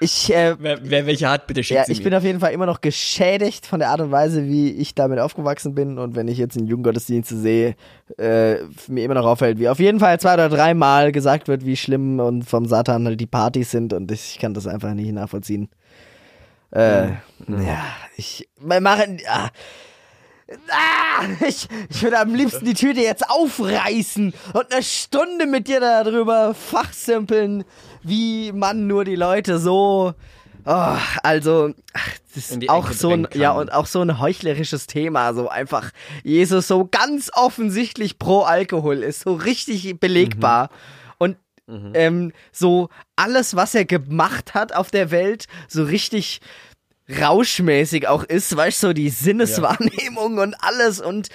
[0.00, 2.04] Ich, äh, Wer, wer welche hat, bitte schickt ja, ich mir.
[2.04, 5.20] bin auf jeden Fall immer noch geschädigt von der Art und Weise, wie ich damit
[5.20, 5.96] aufgewachsen bin.
[5.96, 7.76] Und wenn ich jetzt in Jugendgottesdienste sehe,
[8.18, 8.56] äh,
[8.88, 12.18] mir immer noch auffällt, wie auf jeden Fall zwei oder dreimal gesagt wird, wie schlimm
[12.18, 13.92] und vom Satan halt die Partys sind.
[13.92, 15.68] Und ich kann das einfach nicht nachvollziehen.
[16.72, 17.08] Äh,
[17.48, 17.84] ja,
[18.16, 19.18] ich wir machen.
[19.28, 19.50] Ah,
[20.68, 25.80] Ah, ich, ich würde am liebsten die Tüte jetzt aufreißen und eine Stunde mit dir
[25.80, 27.64] darüber fachsimpeln,
[28.02, 30.14] wie man nur die Leute so.
[30.64, 31.72] Oh, also,
[32.34, 35.90] das ist auch Ecke so ein, ja, und auch so ein heuchlerisches Thema, so einfach,
[36.22, 40.70] Jesus so ganz offensichtlich pro Alkohol ist, so richtig belegbar.
[41.66, 46.40] Und ähm, so alles, was er gemacht hat auf der Welt, so richtig
[47.20, 51.28] rauschmäßig auch ist, weißt du, so die Sinneswahrnehmung und alles und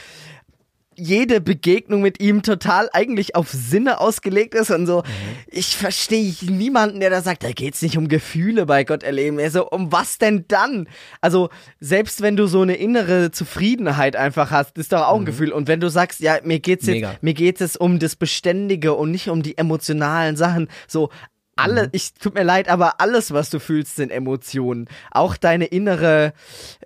[0.98, 5.04] jede Begegnung mit ihm total eigentlich auf Sinne ausgelegt ist und so.
[5.48, 9.40] Ich verstehe niemanden, der da sagt, da geht's nicht um Gefühle bei Gott erleben.
[9.40, 10.88] Also, um was denn dann?
[11.22, 15.52] Also, selbst wenn du so eine innere Zufriedenheit einfach hast, ist doch auch ein Gefühl.
[15.52, 17.16] Und wenn du sagst, ja, mir geht's jetzt, Mega.
[17.22, 21.10] mir geht es um das Beständige und nicht um die emotionalen Sachen, so,
[21.58, 24.88] alle, ich tut mir leid, aber alles, was du fühlst, sind Emotionen.
[25.12, 26.34] Auch deine innere,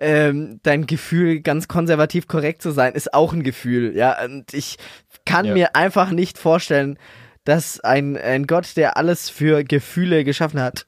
[0.00, 3.94] ähm, dein Gefühl, ganz konservativ korrekt zu sein, ist auch ein Gefühl.
[3.96, 4.76] Ja, und ich
[5.24, 5.54] kann Ja.
[5.54, 6.98] mir einfach nicht vorstellen,
[7.44, 10.86] dass ein, ein Gott, der alles für Gefühle geschaffen hat,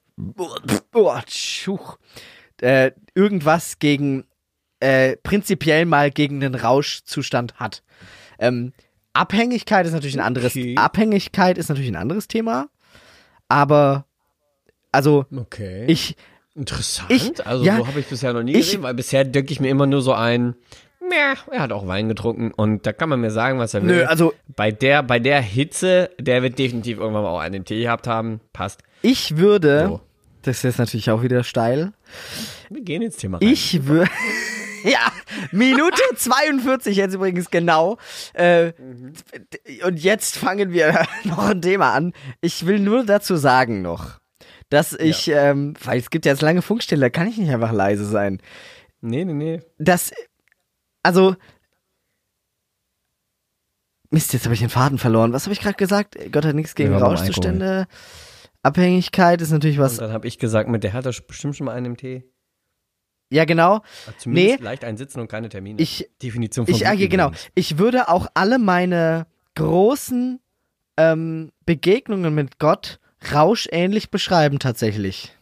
[0.92, 1.98] oh, tschuch,
[2.60, 4.24] äh, irgendwas gegen,
[4.80, 7.82] äh, prinzipiell mal gegen den Rauschzustand hat.
[8.38, 8.72] Ähm,
[9.12, 10.74] Abhängigkeit ist natürlich ein anderes, Okay.
[10.76, 12.68] Abhängigkeit ist natürlich ein anderes Thema.
[13.48, 14.06] Aber,
[14.92, 15.84] also, Okay.
[15.88, 16.16] ich,
[16.56, 17.10] Interessant.
[17.10, 19.58] Ich- also ja, so habe ich bisher noch nie ich- gesehen, weil bisher denke ich
[19.60, 20.54] mir immer nur so ein,
[21.00, 23.96] meh, er hat auch Wein getrunken und da kann man mir sagen, was er will.
[23.96, 27.82] nö, also, bei der, bei der Hitze, der wird definitiv irgendwann mal auch einen Tee
[27.82, 28.40] gehabt haben.
[28.52, 28.82] Passt.
[29.02, 30.00] ich würde, So.
[30.42, 31.92] das ist jetzt natürlich auch wieder steil,
[32.70, 33.48] Wir gehen ins Thema rein.
[33.48, 34.08] ich würde,
[34.90, 35.10] ja,
[35.50, 37.96] Minute 42 jetzt übrigens genau.
[38.34, 38.72] Äh,
[39.84, 42.12] Und jetzt fangen wir noch ein Thema an.
[42.42, 44.20] Ich will nur dazu sagen noch,
[44.68, 47.72] dass ich, ähm, weil es gibt ja jetzt lange Funkstille, da kann ich nicht einfach
[47.72, 48.40] leise sein.
[49.00, 49.62] Nee, nee, nee.
[49.78, 50.12] das,
[51.02, 51.34] also,
[54.10, 55.32] Mist, jetzt habe ich den Faden verloren.
[55.32, 56.16] Was habe ich gerade gesagt?
[56.30, 57.86] Gott hat nichts gegen Ja, Rauschzustände.
[58.62, 59.98] Abhängigkeit ist natürlich was.
[59.98, 62.24] Und dann habe ich gesagt, mit der hat er bestimmt schon mal einen im Tee.
[63.34, 63.82] Ja, genau.
[64.18, 64.64] Zumindest Nee.
[64.64, 65.82] leicht einsitzen und keine Termine.
[65.82, 67.32] Ich, Definition von ich, ah, ja, genau.
[67.56, 69.26] Ich würde auch alle meine
[69.56, 70.38] großen
[70.96, 73.00] ähm, Begegnungen mit Gott
[73.32, 75.32] rauschähnlich beschreiben, tatsächlich.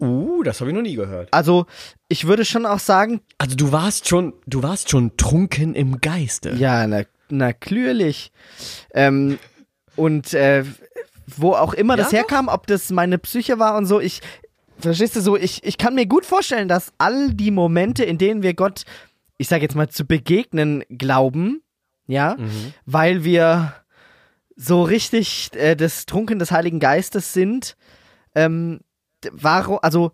[0.00, 1.28] Uh, das habe ich noch nie gehört.
[1.30, 1.66] Also,
[2.08, 6.54] ich würde schon auch sagen, Also du warst schon, du warst schon trunken im Geiste.
[6.54, 8.32] Ja, na, natürlich.
[8.94, 9.38] Ähm,
[9.96, 10.64] und äh,
[11.36, 14.22] wo auch immer das Ja, herkam, ob das meine Psyche war und so, ich,
[14.82, 18.42] verstehst du so, ich, ich kann mir gut vorstellen, dass all die Momente, in denen
[18.42, 18.84] wir Gott,
[19.38, 21.62] ich sag jetzt mal, zu begegnen glauben,
[22.06, 22.74] ja, Mhm.
[22.86, 23.74] weil wir
[24.56, 27.76] so richtig äh, des Trunken des Heiligen Geistes sind,
[28.34, 28.80] ähm,
[29.32, 30.12] warum, also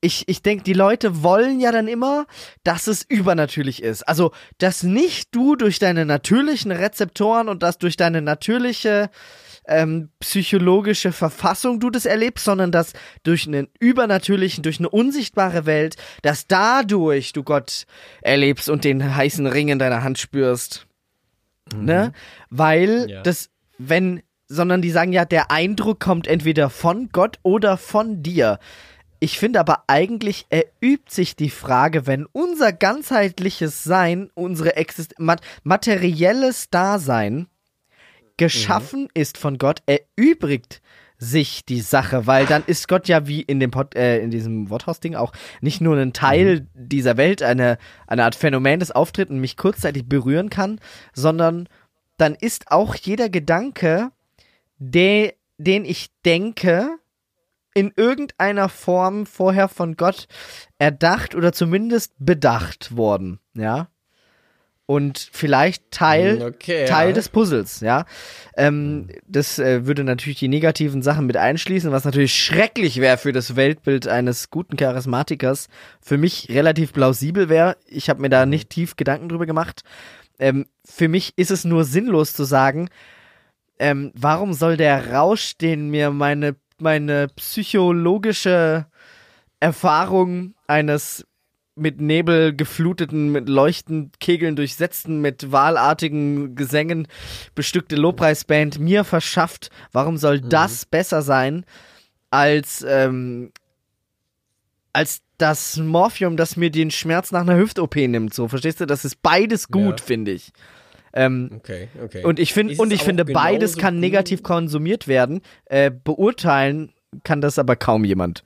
[0.00, 2.26] ich, ich denke, die Leute wollen ja dann immer,
[2.64, 4.02] dass es übernatürlich ist.
[4.06, 9.10] Also, dass nicht du durch deine natürlichen Rezeptoren und dass durch deine natürliche
[9.68, 12.92] ähm, psychologische Verfassung du das erlebst, sondern dass
[13.22, 17.86] durch einen übernatürlichen, durch eine unsichtbare Welt, dass dadurch du Gott
[18.22, 20.86] erlebst und den heißen Ring in deiner Hand spürst.
[21.74, 22.12] Ne?
[22.50, 23.22] Weil Ja.
[23.22, 28.58] das, wenn, sondern die sagen ja, der Eindruck kommt entweder von Gott oder von dir.
[29.18, 35.40] Ich finde aber eigentlich erübt sich die Frage, wenn unser ganzheitliches Sein, unsere Exist mat
[35.64, 37.48] materielles Dasein
[38.36, 40.82] geschaffen ist von Gott, erübrigt
[41.18, 44.68] sich die Sache, weil dann ist Gott ja wie in dem Pod, äh, in diesem
[44.68, 49.40] Worthaus-Ding auch nicht nur ein Teil dieser Welt, eine, eine Art Phänomen, das auftritt und
[49.40, 50.78] mich kurzzeitig berühren kann,
[51.14, 51.68] sondern
[52.18, 54.10] dann ist auch jeder Gedanke,
[54.78, 56.98] der, den ich denke,
[57.74, 60.28] in irgendeiner Form vorher von Gott
[60.78, 63.88] erdacht oder zumindest bedacht worden, ja.
[64.88, 67.14] Und vielleicht Teil, Okay, Teil ja.
[67.14, 68.04] des Puzzles, ja.
[68.56, 73.32] Ähm, das äh, würde natürlich die negativen Sachen mit einschließen, was natürlich schrecklich wäre für
[73.32, 75.66] das Weltbild eines guten Charismatikers.
[76.00, 77.76] Für mich relativ plausibel wäre.
[77.86, 79.82] Ich habe mir da nicht tief Gedanken drüber gemacht.
[80.38, 82.88] Ähm, für mich ist es nur sinnlos zu sagen,
[83.80, 88.86] ähm, warum soll der Rausch, den mir meine, meine psychologische
[89.58, 91.26] Erfahrung eines
[91.76, 97.06] mit Nebel gefluteten, mit leuchtend Kegeln durchsetzten, mit wahlartigen Gesängen
[97.54, 99.70] bestückte Lobpreisband mir verschafft.
[99.92, 100.48] Warum soll Mhm.
[100.48, 101.64] das besser sein
[102.30, 103.52] als, ähm,
[104.92, 108.32] als das Morphium, das mir den Schmerz nach einer Hüft-OP nimmt?
[108.32, 108.86] So, verstehst du?
[108.86, 110.06] Das ist beides gut, Ja.
[110.06, 110.52] finde ich.
[111.12, 112.24] Ähm, Okay, okay.
[112.24, 115.40] und ich finde, Ist und ich finde, beides kann negativ konsumiert werden.
[115.66, 118.44] Äh, beurteilen kann das aber kaum jemand,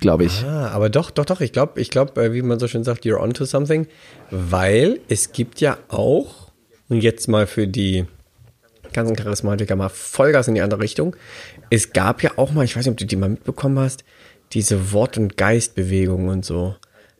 [0.00, 0.44] glaube ich.
[0.44, 1.40] Ah, aber doch, doch, doch.
[1.40, 3.86] Ich glaube, ich glaube, äh, wie man so schön sagt, you're onto something,
[4.30, 6.52] weil es gibt ja auch
[6.88, 8.06] und jetzt mal für die
[8.92, 11.14] ganzen Charismatiker mal Vollgas in die andere Richtung.
[11.70, 14.04] Es gab ja auch mal, ich weiß nicht, ob du die mal mitbekommen hast,
[14.52, 16.74] diese Wort- und Geistbewegung und so.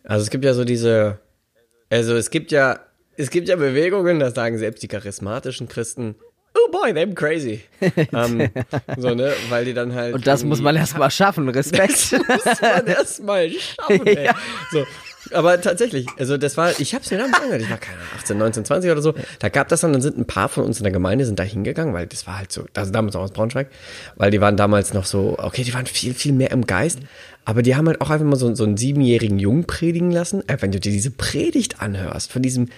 [0.05, 1.19] Also es gibt ja so diese,
[1.91, 2.81] also es gibt ja,
[3.17, 6.15] es gibt ja Bewegungen, da sagen selbst die charismatischen Christen,
[6.59, 7.63] oh boy, they're crazy.
[7.81, 8.51] ähm,
[8.97, 10.15] so, ne, weil die dann halt.
[10.15, 11.49] Und das muss man erstmal schaffen.
[11.59, 12.13] Respekt.
[12.13, 14.07] muss man erstmal schaffen.
[14.07, 14.19] Ey.
[14.29, 14.35] Ja.
[14.73, 14.85] So.
[15.33, 18.39] Aber tatsächlich, also das war, ich hab's mir damals angehört, ich war keine Ahnung, 18,
[18.39, 20.85] 19, 20 oder so, da gab das dann, dann sind ein paar von uns in
[20.85, 23.69] der Gemeinde, sind da hingegangen, weil das war halt so, also damals auch aus Braunschweig,
[24.17, 27.01] weil die waren damals noch so, okay, die waren viel, viel mehr im Geist,
[27.49, 30.47] aber die haben halt auch einfach mal so, so einen siebenjährigen Jungen predigen lassen.
[30.49, 32.69] Äh, wenn du dir diese Predigt anhörst, von diesem,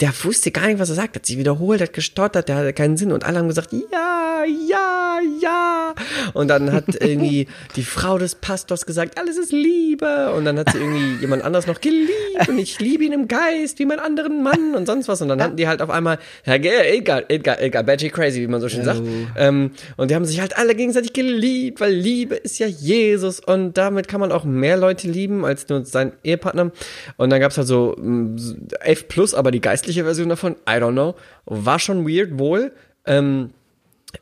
[0.00, 2.96] der wusste gar nicht, was er sagt, hat sich wiederholt, hat gestottert, der hatte keinen
[2.96, 5.94] Sinn und alle haben gesagt, ja, ja, ja.
[6.34, 7.46] Und dann hat irgendwie
[7.76, 10.32] die Frau des Pastors gesagt, alles ist Liebe.
[10.32, 13.78] Und dann hat sie irgendwie jemand anders noch geliebt und ich liebe ihn im Geist
[13.78, 15.22] wie meinen anderen Mann und sonst was.
[15.22, 18.68] Und dann hatten die halt auf einmal, Edgar, Edgar, Edgar, Betty crazy, wie man so
[18.68, 19.00] schön sagt.
[19.36, 23.78] Ähm, und die haben sich halt alle gegenseitig geliebt, weil Liebe ist ja Jesus und
[23.78, 26.72] damit kann man auch mehr Leute lieben als nur seinen Ehepartner.
[27.16, 28.36] Und dann gab's halt so mm,
[28.80, 31.14] F plus, aber die geistliche Version davon, I don't know,
[31.46, 32.72] war schon weird wohl.
[33.06, 33.50] Ähm,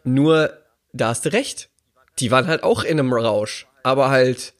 [0.04, 0.50] nur,
[0.92, 1.70] da hast du recht.
[2.18, 4.52] Die waren halt auch in einem Rausch, aber halt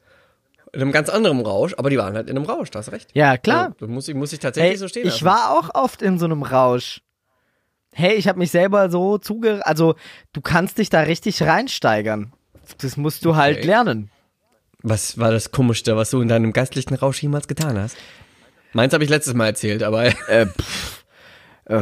[0.73, 2.91] in einem ganz anderen Rausch, aber die waren halt in einem Rausch, da hast du
[2.91, 3.09] recht.
[3.13, 3.73] Ja, klar.
[3.79, 5.25] Also, muss ich, muss ich tatsächlich Hey, so stehen ich lassen.
[5.25, 7.01] war auch oft in so einem Rausch.
[7.93, 9.65] Hey, ich habe mich selber so zuge...
[9.65, 9.95] Also,
[10.33, 12.31] du kannst dich da richtig reinsteigern.
[12.79, 13.65] Das musst du halt Okay.
[13.67, 14.11] lernen.
[14.89, 17.97] Was war das Komischste, was du in deinem geistlichen Rausch jemals getan hast?
[18.71, 21.03] Meins habe ich letztes Mal erzählt, aber Äh, pff,
[21.65, 21.81] äh,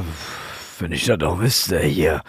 [0.80, 2.24] wenn ich das doch wüsste, hier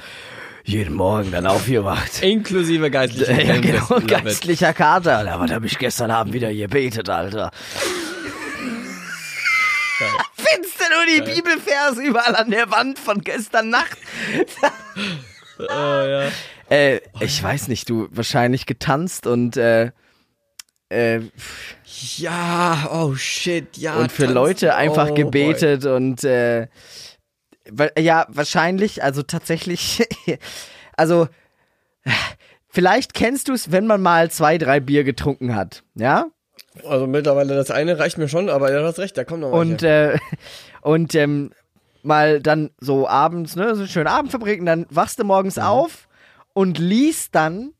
[0.65, 2.23] jeden Morgen dann aufgewacht.
[2.23, 5.17] inklusive geistlichen Ja, genau, geistlicher Kater.
[5.19, 7.51] Alter, was habe ich gestern Abend wieder gebetet, Alter.
[10.37, 13.97] Findest du nur die Bibelverse überall an der Wand von gestern Nacht?
[15.59, 16.29] Oh, ja.
[16.69, 19.91] Äh, ich weiß nicht, du wahrscheinlich getanzt und äh,
[20.89, 21.21] äh,
[22.17, 23.97] ja, oh shit, ja.
[23.97, 24.35] und für tanzen.
[24.35, 26.69] Leute einfach Oh, gebetet und äh,
[27.99, 30.07] ja, wahrscheinlich, also tatsächlich,
[30.97, 31.29] also
[32.69, 36.27] vielleicht kennst du es, wenn man mal zwei, drei Bier getrunken hat, ja?
[36.83, 36.91] boy.
[36.91, 39.83] Also mittlerweile das eine reicht mir schon, aber du hast recht, da kommt noch Und
[39.83, 40.19] äh,
[40.83, 41.51] und ähm,
[42.03, 46.09] mal dann so abends, ne, so einen schönen Abend verbringen, dann wachst du morgens auf
[46.53, 47.73] und liest dann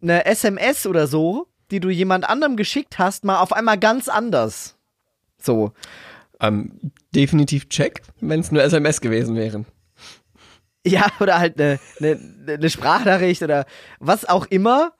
[0.00, 4.76] eine SMS oder so, die du jemand anderem geschickt hast, mal auf einmal ganz anders.
[5.40, 5.72] So.
[6.40, 9.66] ähm, definitiv check, wenn es nur SMS gewesen wären.
[10.86, 13.66] Ja, oder halt eine, eine, eine Sprachnachricht oder
[13.98, 14.92] was auch immer,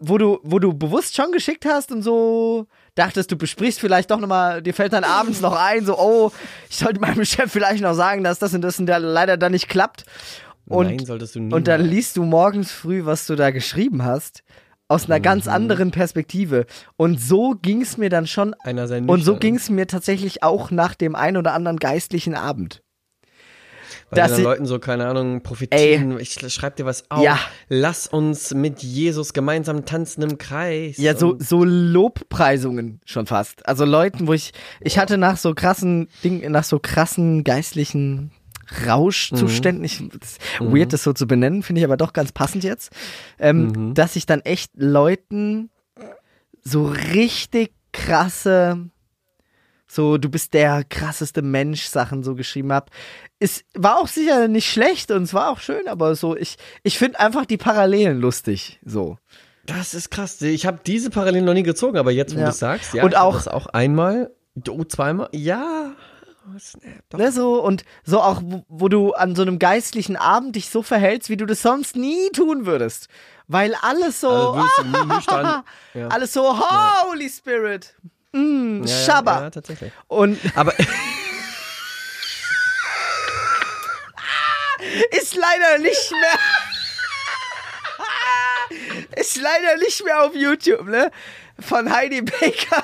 [0.00, 4.18] wo du, wo du bewusst schon geschickt hast und so dachtest, du besprichst vielleicht doch
[4.18, 6.32] nochmal, dir fällt dann abends noch ein, so, oh,
[6.68, 9.52] ich sollte meinem Chef vielleicht noch sagen, dass das und das und da leider dann
[9.52, 10.04] nicht klappt.
[10.66, 11.52] Und, Nein, solltest du nie.
[11.54, 14.42] und dann liest du morgens früh, was du da geschrieben hast,
[14.90, 15.52] aus einer ganz Mhm.
[15.52, 16.66] anderen Perspektive.
[16.96, 20.42] Und so ging es mir dann schon, einer sein und so ging es mir tatsächlich
[20.42, 22.82] auch nach dem ein oder anderen geistlichen Abend.
[24.10, 26.18] Weil dass den Leuten so, keine Ahnung, profitieren.
[26.18, 27.22] Ich schreib dir was auf.
[27.22, 27.38] Ja.
[27.68, 30.96] Lass uns mit Jesus gemeinsam tanzen im Kreis.
[30.96, 33.66] Ja, so, so Lobpreisungen schon fast.
[33.68, 38.32] Also Leuten, wo ich, ich hatte nach so krassen Ding, nach so krassen geistlichen
[38.86, 42.64] Rauschzuständen, ich, das ist weird, das so zu benennen, finde ich aber doch ganz passend
[42.64, 42.90] jetzt,
[43.38, 45.70] ähm, dass ich dann echt Leuten
[46.62, 48.88] so richtig krasse,
[49.86, 52.90] so du bist der krasseste Mensch Sachen so geschrieben hab.
[53.38, 56.98] Es war auch sicher nicht schlecht und es war auch schön, aber so ich ich
[56.98, 59.18] finde einfach die Parallelen lustig, so.
[59.66, 60.40] Das ist krass.
[60.42, 62.46] Ich habe diese Parallelen noch nie gezogen, aber jetzt, wo Ja.
[62.46, 64.30] du es sagst, ja, Und auch- das auch einmal,
[64.68, 65.92] oh, zweimal, ja.
[66.52, 67.18] Oh, snap, doch.
[67.18, 70.82] Ne, so und so auch, wo, wo du an so einem geistlichen Abend dich so
[70.82, 73.08] verhältst, wie du das sonst nie tun würdest.
[73.46, 75.62] Weil alles so, Also nüchtern.
[75.94, 76.08] Ja.
[76.08, 77.94] alles so, Holy Spirit,
[78.32, 79.40] mm, Ja, ja, Shabba.
[79.42, 79.92] Ja, tatsächlich.
[80.08, 80.72] Und Aber
[85.10, 86.38] ist leider nicht mehr.
[89.16, 91.10] Ist leider nicht mehr auf YouTube, ne?
[91.60, 92.82] Von Heidi Baker.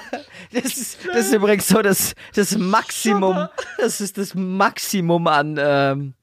[0.52, 6.14] Das ist, Das ist übrigens so das, das Maximum, das ist das Maximum an ähm,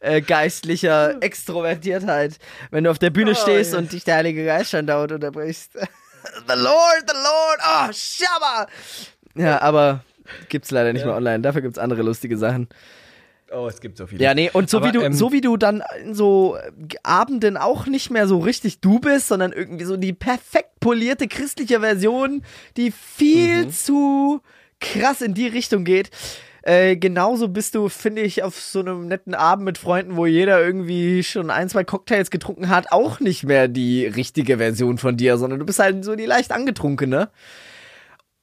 [0.00, 2.38] äh, geistlicher Extrovertiertheit,
[2.70, 3.78] wenn du auf der Bühne Oh, stehst ja.
[3.78, 5.72] und dich der Heilige Geist schon dauernd unterbrichst.
[6.48, 8.66] the Lord, the Lord, oh, Shabba!
[9.34, 10.04] Ja, aber
[10.48, 11.08] gibt's leider nicht Ja.
[11.08, 11.40] mehr online.
[11.40, 12.68] Dafür gibt's andere lustige Sachen.
[13.52, 14.24] Oh, es gibt so viele.
[14.24, 16.56] Ja, nee, und so Aber, wie du, ähm, so wie du dann in so
[17.04, 21.80] Abenden auch nicht mehr so richtig du bist, sondern irgendwie so die perfekt polierte christliche
[21.80, 22.42] Version,
[22.76, 23.70] die viel Mhm.
[23.70, 24.40] zu
[24.80, 26.10] krass in die Richtung geht.
[26.62, 30.60] Äh, genauso bist du, finde ich, auf so einem netten Abend mit Freunden, wo jeder
[30.60, 35.38] irgendwie schon ein, zwei Cocktails getrunken hat, auch nicht mehr die richtige Version von dir,
[35.38, 37.30] sondern du bist halt so die leicht angetrunkene.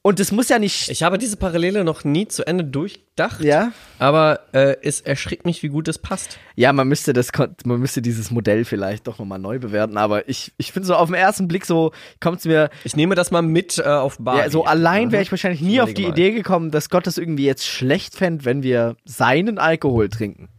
[0.06, 0.90] Und das muss ja nicht.
[0.90, 3.40] Ich habe diese Parallele noch nie zu Ende durchdacht.
[3.40, 3.72] ja?
[3.98, 6.38] Aber äh, es erschrickt mich, wie gut es passt.
[6.56, 7.28] Ja, man müsste das,
[7.64, 11.08] man müsste dieses Modell vielleicht doch nochmal neu bewerten, aber ich, ich finde so auf
[11.08, 14.40] den ersten Blick so, kommt's mir, Ich nehme das mal mit äh, auf Bali.
[14.40, 15.32] ja, so allein wäre ich Mhm.
[15.32, 16.10] wahrscheinlich nie auf die mal.
[16.10, 20.50] Idee gekommen, dass Gott das irgendwie jetzt schlecht fände, wenn wir seinen Alkohol trinken.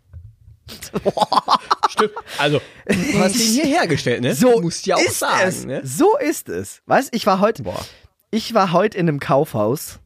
[1.89, 2.11] Stimmt.
[2.39, 4.33] Also, du hast ihn hier hergestellt, ne?
[4.33, 5.65] So du musst ja auch ist sagen, es.
[5.65, 5.81] ne?
[5.83, 6.81] So ist es.
[6.87, 7.85] Weißt, ich war heute, Boah.
[8.36, 9.99] Ich war heute in einem Kaufhaus.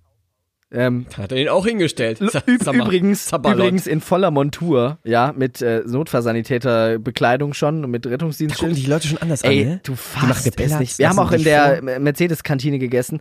[0.71, 2.21] Ähm, Hat er ihn auch hingestellt.
[2.21, 3.57] Üb mal, übrigens, Zabalot.
[3.57, 8.71] übrigens in voller Montur, ja, mit äh, Notfallsanitäterbekleidung schon und mit Da Rettungsdienstschild.
[8.73, 9.79] gucken die Leute schon anders Ey, an, ne?
[9.83, 10.99] du fasst es nicht.
[10.99, 11.81] Wir haben auch in der.
[11.99, 13.19] Mercedes-Kantine gegessen.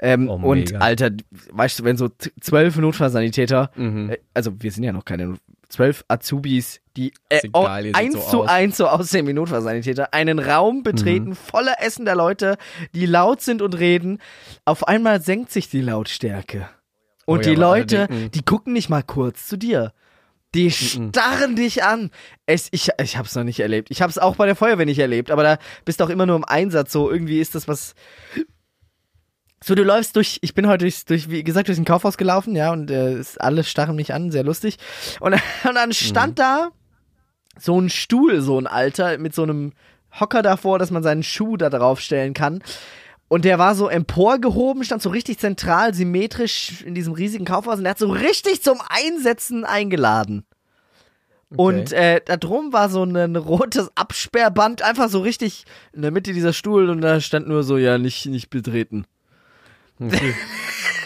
[0.00, 0.74] Ähm, Oh, und.
[0.80, 1.10] Alter,
[1.52, 4.10] weißt du, wenn so zwölf Notfallsanitäter, Mhm.
[4.10, 5.36] äh, also wir sind ja noch keine
[5.74, 8.48] zwölf Azubis, die äh, seht eins so zu aus.
[8.48, 11.34] eins so aussehen wie Notfallsanitäter, einen Raum betreten, Mhm.
[11.36, 12.56] voller essender Leute,
[12.94, 14.20] die laut sind und reden.
[14.64, 16.68] Auf einmal senkt sich die Lautstärke.
[17.26, 19.92] Und Oh ja, die Leute, die gucken nicht mal kurz zu dir.
[20.54, 22.10] Die starren dich an.
[22.46, 23.90] Es, ich, ich hab's noch nicht erlebt.
[23.90, 26.36] Ich hab's auch bei der Feuerwehr nicht erlebt, aber da bist du auch immer nur
[26.36, 26.92] im Einsatz.
[26.92, 27.94] So, irgendwie ist das was.
[29.66, 32.54] So, du läufst durch, ich bin heute durch, durch wie gesagt, durch ein Kaufhaus gelaufen,
[32.54, 34.76] ja, und äh, alle starren mich an, sehr lustig.
[35.20, 35.32] Und,
[35.66, 36.68] und dann stand da
[37.58, 39.72] so ein Stuhl, so ein Alter, mit so einem
[40.20, 42.62] Hocker davor, dass man seinen Schuh da drauf stellen kann.
[43.28, 47.84] Und der war so emporgehoben, stand so richtig zentral, symmetrisch in diesem riesigen Kaufhaus und
[47.84, 50.44] der hat so richtig zum Einsetzen eingeladen.
[51.56, 56.10] Und äh, da drum war so ein, ein rotes Absperrband, einfach so richtig in der
[56.10, 59.06] Mitte dieser Stuhl und da stand nur so, ja, nicht, nicht betreten.
[60.00, 60.34] Okay.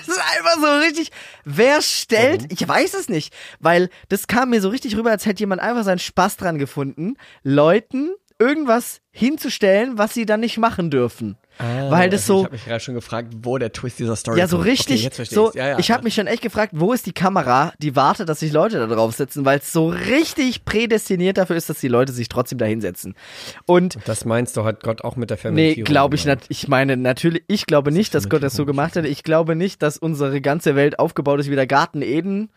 [0.07, 1.11] Das ist einfach so richtig.
[1.45, 5.41] Wer stellt, ich weiß es nicht, weil das kam mir so richtig rüber, als hätte
[5.41, 11.37] jemand einfach seinen Spaß dran gefunden, Leuten irgendwas hinzustellen, was sie dann nicht machen dürfen.
[11.59, 14.17] Ah, weil das okay, so, Ich habe mich gerade schon gefragt, wo der Twist dieser
[14.17, 14.69] Story ja, so kommt.
[14.69, 17.73] richtig, Okay, so, ja, ja, ich habe mich schon echt gefragt, wo ist die Kamera,
[17.79, 21.69] die wartet, dass sich Leute da drauf sitzen, weil es so richtig prädestiniert dafür ist,
[21.69, 23.15] dass die Leute sich trotzdem da hinsetzen.
[23.67, 26.47] Und Das meinst du, hat Gott auch mit der Nee, Fermentierung glaube ich nicht.
[26.49, 29.09] Ich meine, natürlich, ich glaube nicht, dass Gott das so gemacht hätte.
[29.09, 32.51] Ich glaube nicht, dass unsere ganze Welt aufgebaut ist wie der Garten Eden,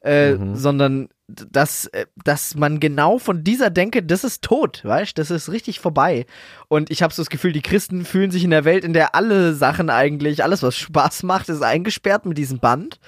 [0.00, 0.54] äh, Mhm.
[0.56, 5.50] sondern dass, äh, dass man genau von dieser Denke, das ist tot, weißt das ist
[5.50, 6.24] richtig vorbei.
[6.68, 9.14] Und ich habe so das Gefühl, die Christen fühlen sich in der Welt, in der
[9.14, 12.98] alle Sachen eigentlich, alles was Spaß macht, ist eingesperrt mit diesem Band.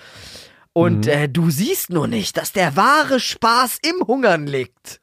[0.73, 1.13] Und Mhm.
[1.13, 5.01] äh, du siehst nur nicht, dass der wahre Spaß im Hungern liegt.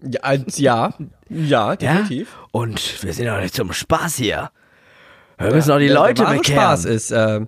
[0.00, 0.94] Ja, ja,
[1.28, 2.36] ja, definitiv.
[2.52, 4.50] Und wir sind doch nicht zum Spaß hier.
[5.38, 6.60] Wir müssen auch die Leute der wahre bekehren.
[6.62, 7.40] Spaß ist, äh,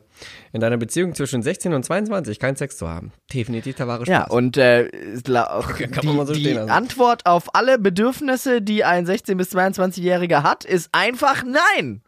[0.53, 3.13] in deiner Beziehung zwischen 16 und 22 keinen Sex zu haben.
[3.33, 4.09] Definitiv wahre Spaß.
[4.09, 4.89] Ja, und äh,
[5.37, 6.71] auch Kann die, man mal so die stehen lassen.
[6.71, 12.03] Antwort auf alle Bedürfnisse, die ein 16- bis 22-Jähriger hat, ist einfach nein.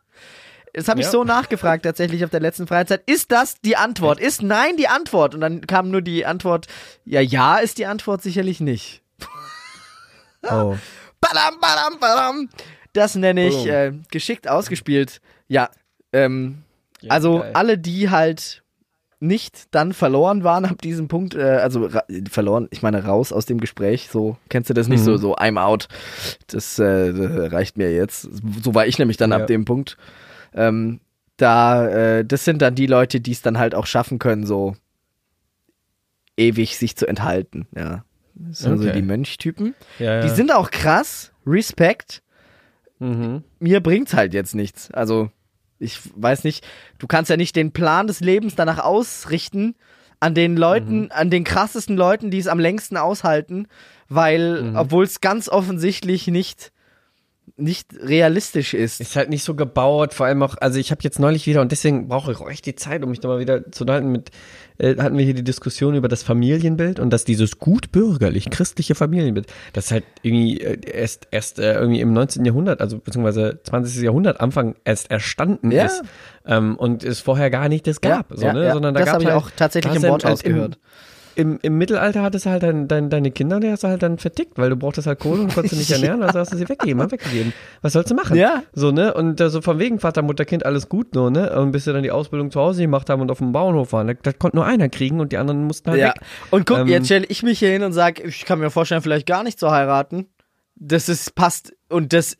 [0.75, 1.13] Das habe ich Ja.
[1.13, 3.03] so nachgefragt tatsächlich auf der letzten Freizeit.
[3.07, 4.19] Ist das die Antwort?
[4.19, 5.35] Ist nein die Antwort?
[5.35, 6.67] Und dann kam nur die Antwort,
[7.05, 9.03] ja, ja ist die Antwort sicherlich nicht.
[10.43, 10.77] oh.
[11.21, 12.49] Badam, badam, badam.
[12.95, 15.21] Das nenne ich äh, geschickt ausgespielt.
[15.47, 15.71] Ja,
[16.13, 16.65] ähm,
[17.03, 17.51] Ja, also geil.
[17.55, 18.63] alle, die halt
[19.21, 21.89] nicht dann verloren waren ab diesem Punkt, äh, also
[22.29, 25.05] verloren, ich meine raus aus dem Gespräch, so kennst du das nicht Mhm.
[25.05, 25.87] so, so I'm out.
[26.49, 28.23] Das äh, reicht mir jetzt.
[28.63, 29.37] So war ich nämlich dann Ja.
[29.37, 29.97] ab dem Punkt.
[30.55, 31.01] Ähm,
[31.37, 34.75] da, äh, das sind dann die Leute, die es dann halt auch schaffen können, so
[36.37, 37.67] ewig sich zu enthalten.
[37.77, 38.93] Ja, das sind so Okay.
[38.93, 39.75] die Mönchtypen.
[39.99, 40.21] Ja, ja.
[40.23, 42.23] Die sind auch krass, Respekt.
[42.99, 43.43] mhm.
[43.61, 44.91] Mir bringt's halt jetzt nichts.
[44.93, 45.31] Also,
[45.83, 46.65] ich weiß nicht,
[46.99, 49.75] du kannst ja nicht den Plan des Lebens danach ausrichten
[50.21, 53.67] an den Leuten, an den krassesten Leuten, die es am längsten aushalten,
[54.09, 56.73] weil, obwohl es ganz offensichtlich nicht
[57.57, 59.01] nicht realistisch ist.
[59.01, 61.71] Ist halt nicht so gebaut, vor allem auch, also ich habe jetzt neulich wieder, und
[61.71, 64.31] deswegen brauche ich auch echt die Zeit, um mich da mal wieder zu halten mit,
[64.79, 68.95] äh, hatten wir hier die Diskussion über das Familienbild und dass dieses gut bürgerlich christliche
[68.95, 72.45] Familienbild, das halt irgendwie äh, erst, erst äh, irgendwie im 19.
[72.45, 74.03] Jahrhundert, also beziehungsweise 20.
[74.03, 75.85] Jahrhundert Anfang erst erstanden Ja.
[75.87, 76.03] ist
[76.47, 78.65] ähm, und es vorher gar nicht das gab, Ja, so, ne?
[78.67, 78.73] ja.
[78.73, 80.75] sondern da Das habe ich halt, auch tatsächlich im Worthaus im- gehört.
[80.77, 80.81] Im,
[81.35, 84.59] Im Mittelalter hattest du halt dein, dein, deine Kinder, die hast du halt dann vertickt,
[84.59, 87.11] weil du brauchtest halt Kohle und konntest sie nicht ernähren, also hast du sie weggegeben,
[87.11, 87.53] weggegeben.
[87.81, 88.37] Was sollst du machen?
[88.37, 88.63] Ja.
[88.73, 89.15] So, ne?
[89.15, 91.59] Und äh, so von wegen Vater, Mutter, Kind, alles gut, nur, ne?
[91.59, 94.07] Und bis sie dann die Ausbildung zu Hause gemacht haben und auf dem Bauernhof waren.
[94.09, 96.09] Das, das konnte nur einer kriegen und die anderen mussten halt Ja.
[96.09, 96.21] weg.
[96.51, 99.03] Und guck, Ähm, jetzt stelle ich mich hier hin und sage, ich kann mir vorstellen,
[99.03, 100.27] vielleicht gar nicht zu heiraten.
[100.77, 102.37] Das ist passt und das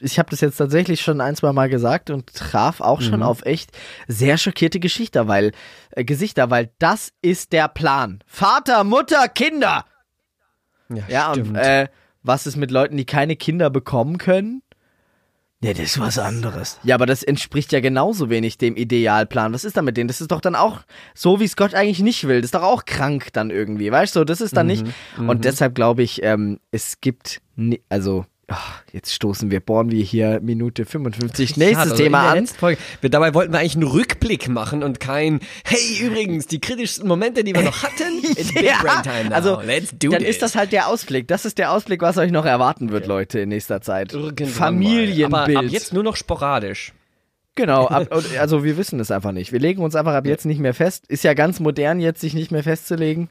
[0.00, 3.04] ich habe das jetzt tatsächlich schon ein, zwei Mal gesagt und traf auch Mhm.
[3.04, 3.70] schon auf echt
[4.08, 5.52] sehr schockierte Gesichter, weil
[5.90, 8.20] äh, Gesichter, weil das ist der Plan.
[8.26, 9.84] Vater, Mutter, Kinder.
[11.08, 11.56] Ja, und stimmt.
[11.58, 11.88] äh,
[12.22, 14.62] was ist mit Leuten, die keine Kinder bekommen können?
[15.60, 16.78] Nee, das ist was anderes.
[16.82, 19.54] Ja, aber das entspricht ja genauso wenig dem Idealplan.
[19.54, 20.06] Was ist da mit denen?
[20.06, 20.80] Das ist doch dann auch
[21.14, 22.36] so, wie es Gott eigentlich nicht will.
[22.42, 24.24] Das ist doch auch krank dann irgendwie, weißt du?
[24.24, 24.84] Das ist dann nicht.
[25.16, 27.40] Und deshalb glaube ich, ähm, es gibt,
[27.88, 28.26] also,
[28.92, 31.56] jetzt stoßen wir, bohren wir hier Minute 55.
[31.56, 32.46] Nächstes also Thema an.
[32.46, 32.80] Folge.
[33.00, 37.42] Wir, dabei wollten wir eigentlich einen Rückblick machen und kein, hey, übrigens, die kritischsten Momente,
[37.44, 39.34] die wir noch hatten, in Big Brain Time now.
[39.34, 40.30] also Let's do dann this.
[40.30, 41.26] ist das halt der Ausblick.
[41.28, 44.12] Das ist der Ausblick, was euch noch erwarten wird, Leute, in nächster Zeit.
[44.12, 44.54] Irgendwann mal.
[44.54, 45.56] Familienbild.
[45.56, 46.92] Aber ab jetzt nur noch sporadisch.
[47.56, 49.50] Genau, ab, also wir wissen es einfach nicht.
[49.50, 51.06] Wir legen uns einfach ab jetzt nicht mehr fest.
[51.08, 53.28] Ist ja ganz modern, jetzt sich nicht mehr festzulegen.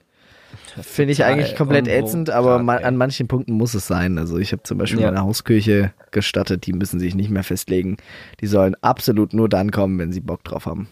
[0.81, 2.83] Finde ich eigentlich komplett ätzend, aber grad, ma ey.
[2.85, 4.17] an manchen Punkten muss es sein.
[4.17, 5.07] Also ich habe zum Beispiel Ja.
[5.11, 7.97] meine Hauskirche gestattet, die müssen sich nicht mehr festlegen.
[8.41, 10.87] Die sollen absolut nur dann kommen, wenn sie Bock drauf haben.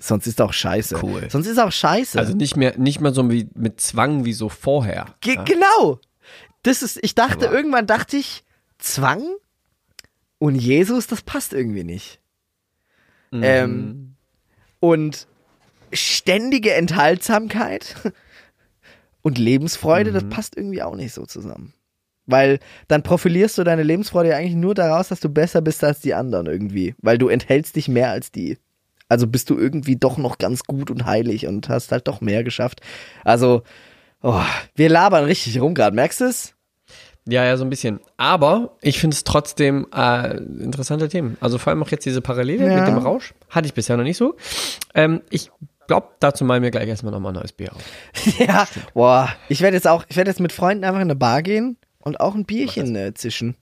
[0.00, 1.00] Sonst ist auch scheiße.
[1.02, 1.28] Cool.
[1.28, 2.18] Sonst ist auch scheiße.
[2.18, 5.06] Also nicht mehr, nicht mehr so wie mit Zwang wie so vorher.
[5.20, 5.42] Ge Ja?
[5.44, 5.98] Genau.
[6.62, 8.44] Das ist, ich dachte, Aber- irgendwann dachte ich,
[8.78, 9.22] Zwang
[10.38, 12.20] und Jesus, das passt irgendwie nicht.
[13.32, 13.40] Mhm.
[13.42, 14.14] Ähm,
[14.80, 15.26] und
[15.92, 17.96] ständige Enthaltsamkeit
[19.28, 20.14] und Lebensfreude, Mhm.
[20.14, 21.72] das passt irgendwie auch nicht so zusammen.
[22.26, 22.58] Weil
[22.88, 26.12] dann profilierst du deine Lebensfreude ja eigentlich nur daraus, dass du besser bist als die
[26.12, 26.94] anderen irgendwie.
[27.00, 28.58] Weil du enthältst dich mehr als die.
[29.08, 32.44] Also bist du irgendwie doch noch ganz gut und heilig und hast halt doch mehr
[32.44, 32.82] geschafft.
[33.24, 33.62] Also,
[34.22, 34.42] oh,
[34.74, 36.54] wir labern richtig rum gerade, merkst du es?
[37.26, 38.00] Ja, ja, so ein bisschen.
[38.18, 41.38] Aber ich finde es trotzdem äh, interessante Themen.
[41.40, 42.76] Also vor allem auch jetzt diese Parallele Ja.
[42.78, 43.32] mit dem Rausch.
[43.48, 44.36] Hatte ich bisher noch nicht so.
[44.94, 45.50] Ähm, ich
[45.88, 47.82] glaube, dazu malen wir gleich erstmal nochmal ein neues Bier auf.
[48.38, 49.28] ja, boah.
[49.48, 52.20] Ich werde jetzt auch, ich werde jetzt mit Freunden einfach in eine Bar gehen und
[52.20, 53.56] auch ein Bierchen äh, zischen.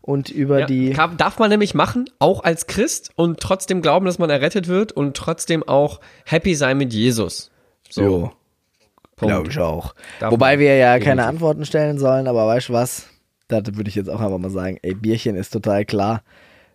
[0.00, 0.90] Und über Ja, die.
[0.94, 4.90] kann, darf man nämlich machen, auch als Christ und trotzdem glauben, dass man errettet wird
[4.92, 7.50] und trotzdem auch happy sein mit Jesus.
[7.90, 8.32] So, Jo,
[9.16, 9.94] glaube ich auch.
[10.20, 11.28] Darf Wobei wir ja keine Definitiv.
[11.28, 13.06] Antworten stellen sollen, aber weißt du was?
[13.48, 16.22] Da würde ich jetzt auch einfach mal sagen, ey, Bierchen ist total klar.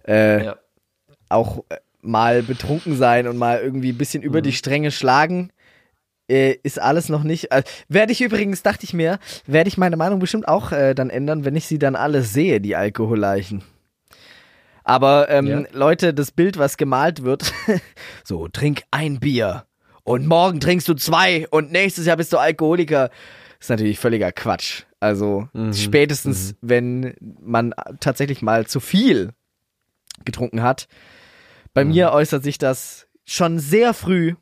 [0.08, 0.56] Äh, Ja.
[1.30, 4.28] Auch äh, mal betrunken sein und mal irgendwie ein bisschen Mhm.
[4.28, 5.52] über die Stränge schlagen.
[6.30, 7.52] Äh, ist alles noch nicht.
[7.52, 11.10] Äh, werde ich übrigens, dachte ich mir, werde ich meine Meinung bestimmt auch äh, dann
[11.10, 13.64] ändern, wenn ich sie dann alle sehe, die Alkoholleichen.
[14.84, 15.64] Aber ähm, Ja.
[15.72, 17.54] Leute, das Bild, was gemalt wird,
[18.24, 19.66] so, trink ein Bier
[20.04, 23.10] und morgen trinkst du zwei und nächstes Jahr bist du Alkoholiker,
[23.60, 24.84] ist natürlich völliger Quatsch.
[25.00, 25.74] Also Mhm.
[25.74, 29.32] spätestens, wenn man tatsächlich mal zu viel
[30.26, 30.88] getrunken hat.
[31.74, 34.36] Bei mir äußert sich das schon sehr früh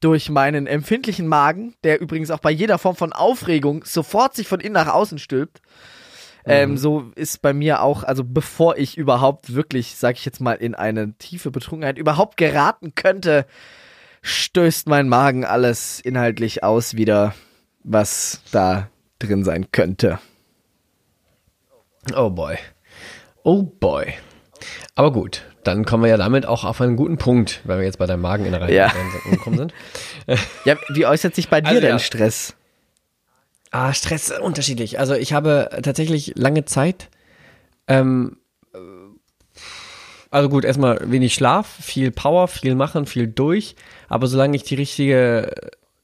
[0.00, 4.60] durch meinen empfindlichen Magen, der übrigens auch bei jeder Form von Aufregung sofort sich von
[4.60, 5.60] innen nach außen stülpt.
[6.46, 10.54] Ähm, so ist bei mir auch, also bevor ich überhaupt wirklich, sag ich jetzt mal,
[10.54, 13.44] in eine tiefe Betrunkenheit überhaupt geraten könnte,
[14.22, 17.34] stößt mein Magen alles inhaltlich aus wieder,
[17.84, 20.18] was da drin sein könnte.
[22.16, 22.56] Oh boy.
[23.42, 24.14] Oh boy.
[24.94, 27.98] Aber gut, dann kommen wir ja damit auch auf einen guten Punkt, weil wir jetzt
[27.98, 28.92] bei deinem Mageninnereien Ja.
[29.24, 29.74] angekommen sind.
[30.64, 31.98] Ja, wie äußert sich bei dir Also denn ja.
[31.98, 32.54] Stress?
[33.72, 34.98] Ah, Stress äh, unterschiedlich.
[34.98, 37.08] Also ich habe tatsächlich lange Zeit,
[37.88, 38.36] ähm,
[38.74, 38.78] äh,
[40.30, 43.74] also gut, erstmal wenig Schlaf, viel Power, viel machen, viel durch.
[44.08, 45.50] Aber solange ich die richtige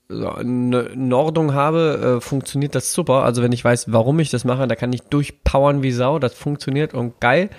[0.08, 3.24] N- Nordung habe, äh, funktioniert das super.
[3.24, 6.18] Also wenn ich weiß, warum ich das mache, da kann ich durchpowern wie Sau.
[6.18, 7.50] Das funktioniert und geil.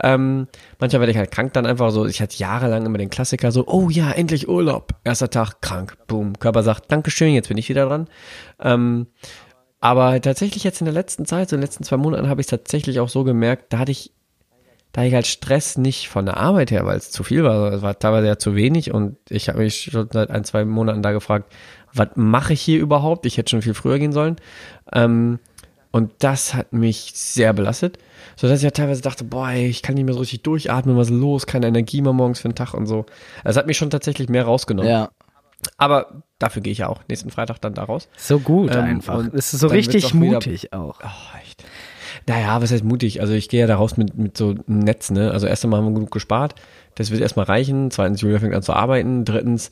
[0.00, 0.46] Ähm,
[0.78, 2.06] manchmal werde ich halt krank dann einfach so.
[2.06, 4.94] Ich hatte jahrelang immer den Klassiker so, oh ja, endlich Urlaub.
[5.02, 5.96] Erster Tag krank.
[6.06, 6.38] Boom.
[6.38, 8.06] Körper sagt, Dankeschön, jetzt bin ich wieder dran.
[8.60, 9.08] Ähm,
[9.80, 12.46] aber tatsächlich jetzt in der letzten Zeit, so in den letzten zwei Monaten, habe ich
[12.46, 14.12] es tatsächlich auch so gemerkt, da hatte ich,
[14.98, 17.72] da ich halt Stress nicht von der Arbeit her, weil es zu viel war.
[17.72, 21.02] Es war teilweise ja zu wenig und ich habe mich schon seit ein, zwei Monaten
[21.02, 21.52] da gefragt,
[21.94, 23.24] was mache ich hier überhaupt?
[23.24, 24.36] Ich hätte schon viel früher gehen sollen.
[24.92, 25.38] Ähm,
[25.90, 27.98] Und das hat mich sehr belastet,
[28.36, 31.08] sodass ich ja teilweise dachte, boah, ey, ich kann nicht mehr so richtig durchatmen, was
[31.10, 33.06] ist los, keine Energie mehr morgens für den Tag und so.
[33.44, 34.90] Es hat mich schon tatsächlich mehr rausgenommen.
[34.90, 35.10] Ja.
[35.76, 38.08] Aber dafür gehe ich ja auch nächsten Freitag dann da raus.
[38.16, 39.24] So gut Ähm, einfach.
[39.32, 40.98] Es ist so richtig auch wieder- mutig auch.
[41.02, 41.64] Oh, echt.
[42.28, 43.22] Naja, was heißt mutig?
[43.22, 45.30] Also ich gehe ja da raus mit, mit so einem Netz, ne?
[45.30, 46.54] Also erst einmal haben wir genug gespart.
[46.94, 47.90] Das wird erstmal reichen.
[47.90, 49.24] Zweitens, Julia fängt an zu arbeiten.
[49.24, 49.70] Drittens,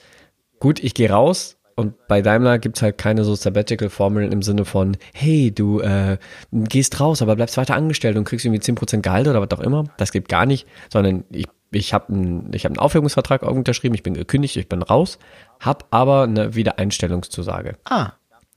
[0.58, 1.58] gut, ich gehe raus.
[1.74, 6.16] Und bei Daimler gibt's halt keine so Sabbatical-Formeln im Sinne von, hey, du äh,
[6.50, 9.84] gehst raus, aber bleibst weiter angestellt und kriegst irgendwie 10% Gehalt oder was auch immer.
[9.98, 14.02] Das gibt gar nicht, sondern ich, ich habe einen, ich hab einen Aufhebungsvertrag unterschrieben, ich
[14.02, 15.18] bin gekündigt, ich bin raus,
[15.60, 17.76] habe aber eine Wiedereinstellungszusage.
[17.84, 18.12] Ah.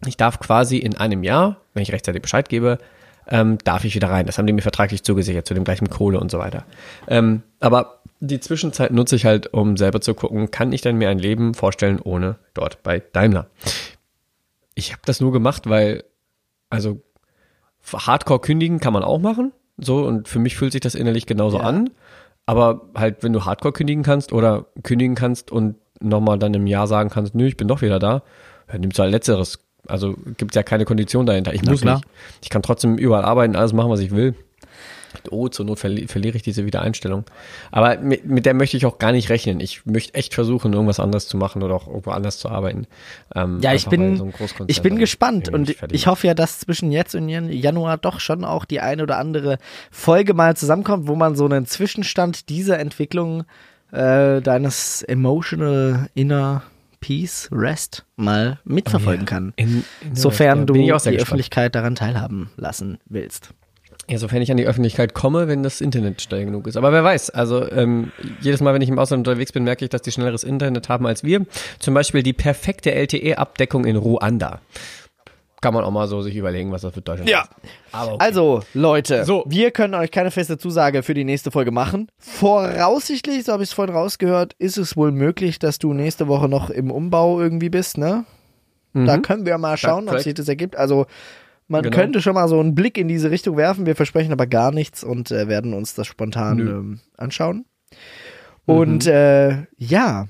[0.05, 2.77] Ich darf quasi in einem Jahr, wenn ich rechtzeitig Bescheid gebe,
[3.29, 4.25] ähm, darf ich wieder rein.
[4.25, 6.65] Das haben die mir vertraglich zugesichert, zu dem gleichen Kohle und so weiter.
[7.07, 11.09] Ähm, aber die Zwischenzeit nutze ich halt, um selber zu gucken, kann ich denn mir
[11.09, 13.47] ein Leben vorstellen ohne dort bei Daimler?
[14.75, 16.03] Ich habe das nur gemacht, weil,
[16.69, 17.01] also
[17.93, 21.57] Hardcore kündigen kann man auch machen, so und für mich fühlt sich das innerlich genauso
[21.57, 21.63] Ja.
[21.63, 21.89] an.
[22.45, 26.87] Aber halt, wenn du Hardcore kündigen kannst oder kündigen kannst und nochmal dann im Jahr
[26.87, 28.23] sagen kannst, nö, ich bin doch wieder da,
[28.67, 29.59] dann nimmst du halt letzteres.
[29.89, 31.53] Also gibt's ja keine Kondition dahinter.
[31.53, 31.95] Ich Na muss klar.
[31.97, 32.07] nicht.
[32.41, 34.35] Ich kann trotzdem überall arbeiten, alles machen, was ich will.
[35.31, 37.23] Oh, zur Not verli verliere ich diese Wiedereinstellung.
[37.71, 39.59] Aber mit, mit der möchte ich auch gar nicht rechnen.
[39.59, 42.85] Ich möchte echt versuchen, irgendwas anderes zu machen oder auch irgendwo anders zu arbeiten.
[43.35, 44.29] Ähm, Ja, ich bin, so
[44.67, 48.45] ich bin gespannt und ich hoffe ja, dass zwischen jetzt und Jan- Januar doch schon
[48.45, 49.57] auch die eine oder andere
[49.89, 53.45] Folge mal zusammenkommt, wo man so einen Zwischenstand dieser Entwicklung
[53.91, 56.61] äh, deines emotional inner
[56.99, 59.53] peace rest mal mitverfolgen kann.
[59.55, 61.19] In, in Sofern ja, du die.
[61.19, 63.53] Öffentlichkeit daran teilhaben lassen willst.
[64.09, 66.77] Ja, sofern ich an die Öffentlichkeit komme, wenn das Internet schnell genug ist.
[66.77, 69.89] Aber wer weiß, also ähm, jedes Mal, wenn ich im Ausland unterwegs bin, merke ich,
[69.89, 71.45] dass die schnelleres Internet haben als wir.
[71.77, 74.61] Zum Beispiel die perfekte LTE-Abdeckung in Ruanda.
[75.61, 77.41] Kann man auch mal so sich überlegen, was das für Deutschland Ja.
[77.41, 77.49] ist.
[77.91, 78.23] Aber okay.
[78.25, 79.43] Also, Leute, So.
[79.47, 82.07] wir können euch keine feste Zusage für die nächste Folge machen.
[82.17, 86.47] Voraussichtlich, so habe ich es vorhin rausgehört, ist es wohl möglich, dass du nächste Woche
[86.47, 88.25] noch im Umbau irgendwie bist, ne?
[88.93, 89.21] Da Mhm.
[89.21, 90.75] können wir mal schauen, ob sich das ergibt.
[90.77, 91.05] Also,
[91.67, 91.95] man Genau.
[91.95, 93.85] könnte schon mal so einen Blick in diese Richtung werfen.
[93.85, 97.65] Wir versprechen aber gar nichts und äh, werden uns das spontan ähm, anschauen.
[98.65, 100.27] Und äh, ja,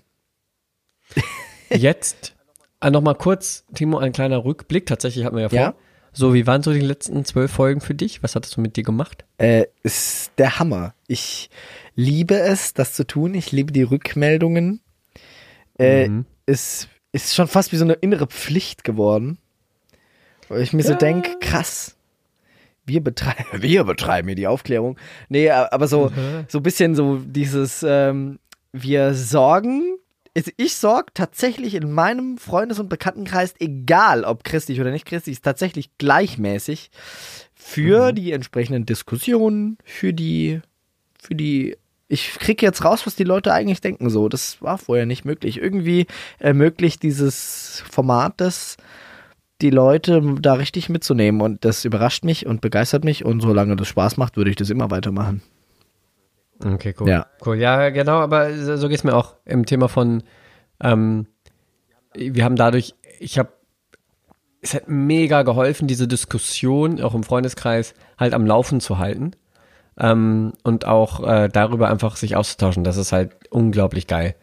[1.69, 2.34] Jetzt
[2.82, 4.86] äh, noch mal kurz, Timo, ein kleiner Rückblick.
[4.86, 5.57] Tatsächlich hatten wir ja vor.
[5.59, 5.73] Ja.
[6.11, 8.23] So, wie waren so die letzten zwölf Folgen für dich?
[8.23, 9.25] Was hattest du mit dir gemacht?
[9.38, 10.93] äh, ist der Hammer.
[11.07, 11.49] Ich
[11.95, 13.34] liebe es, das zu tun.
[13.36, 14.82] Ich liebe die Rückmeldungen.
[15.77, 16.25] Äh, Mhm.
[16.45, 19.38] Es ist schon fast wie so eine innere Pflicht geworden.
[20.47, 21.95] Weil ich mir so denke, krass.
[22.86, 24.97] Wir betreiben, wir betreiben hier die Aufklärung.
[25.30, 26.45] Nee, aber so, Mhm.
[26.47, 28.39] so ein bisschen so dieses, ähm,
[28.73, 29.95] wir sorgen,
[30.58, 35.46] ich sorge tatsächlich in meinem Freundes- und Bekanntenkreis, egal ob christlich oder nicht christlich, ist
[35.46, 36.92] tatsächlich gleichmäßig
[37.54, 40.62] für die entsprechenden Diskussionen, für die,
[41.22, 41.78] für die,
[42.08, 44.30] ich krieg jetzt raus, was die Leute eigentlich denken, so.
[44.30, 45.58] Das war vorher nicht möglich.
[45.58, 46.08] Irgendwie
[46.40, 48.78] ermöglicht dieses Format das,
[49.62, 53.88] die Leute da richtig mitzunehmen und das überrascht mich und begeistert mich und solange das
[53.88, 55.42] Spaß macht, würde ich das immer weitermachen.
[56.64, 57.10] Okay, cool.
[57.10, 57.28] Ja.
[57.45, 60.24] Cool, ja, genau, aber so geht's mir auch im Thema von,
[60.82, 61.28] ähm,
[62.14, 63.49] wir haben dadurch, ich habe,
[64.62, 69.32] es hat mega geholfen, diese Diskussion auch im Freundeskreis halt am Laufen zu halten
[69.97, 72.84] ähm, und auch äh, darüber einfach sich auszutauschen.
[72.84, 74.36] Das ist halt unglaublich geil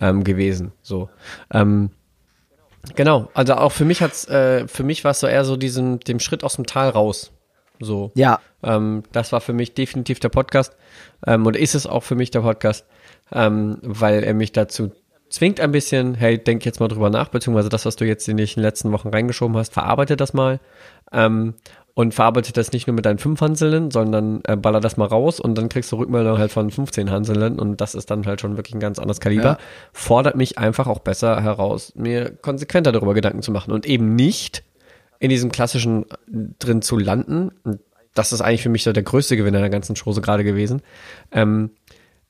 [0.00, 0.72] ähm, gewesen.
[0.82, 1.08] So.
[1.52, 1.90] Ähm,
[2.96, 6.00] genau, also auch für mich hat's, äh, für mich war es so eher so diesen,
[6.00, 7.32] dem Schritt aus dem Tal raus.
[7.80, 8.12] So.
[8.14, 10.76] Ja, Ähm, das war für mich definitiv der Podcast
[11.26, 12.86] ähm, und ist es auch für mich der Podcast,
[13.32, 14.92] ähm, weil er mich dazu
[15.30, 18.36] zwingt ein bisschen, hey, denk jetzt mal drüber nach, beziehungsweise das, was du jetzt in
[18.36, 20.58] den letzten Wochen reingeschoben hast, verarbeite das mal
[21.12, 21.54] ähm,
[21.94, 25.40] und verarbeite das nicht nur mit deinen fünf Hanseln, sondern äh, baller das mal raus
[25.40, 28.56] und dann kriegst du Rückmeldung halt von 15 Hanseln und das ist dann halt schon
[28.56, 29.44] wirklich ein ganz anderes Kaliber.
[29.44, 29.58] Ja.
[29.92, 34.64] Fordert mich einfach auch besser heraus, mir konsequenter darüber Gedanken zu machen und eben nicht
[35.20, 37.50] in diesem klassischen drin zu landen.
[37.62, 37.80] Und
[38.14, 40.82] das ist eigentlich für mich so der größte Gewinner der ganzen Chose gerade gewesen.
[41.30, 41.70] Ähm,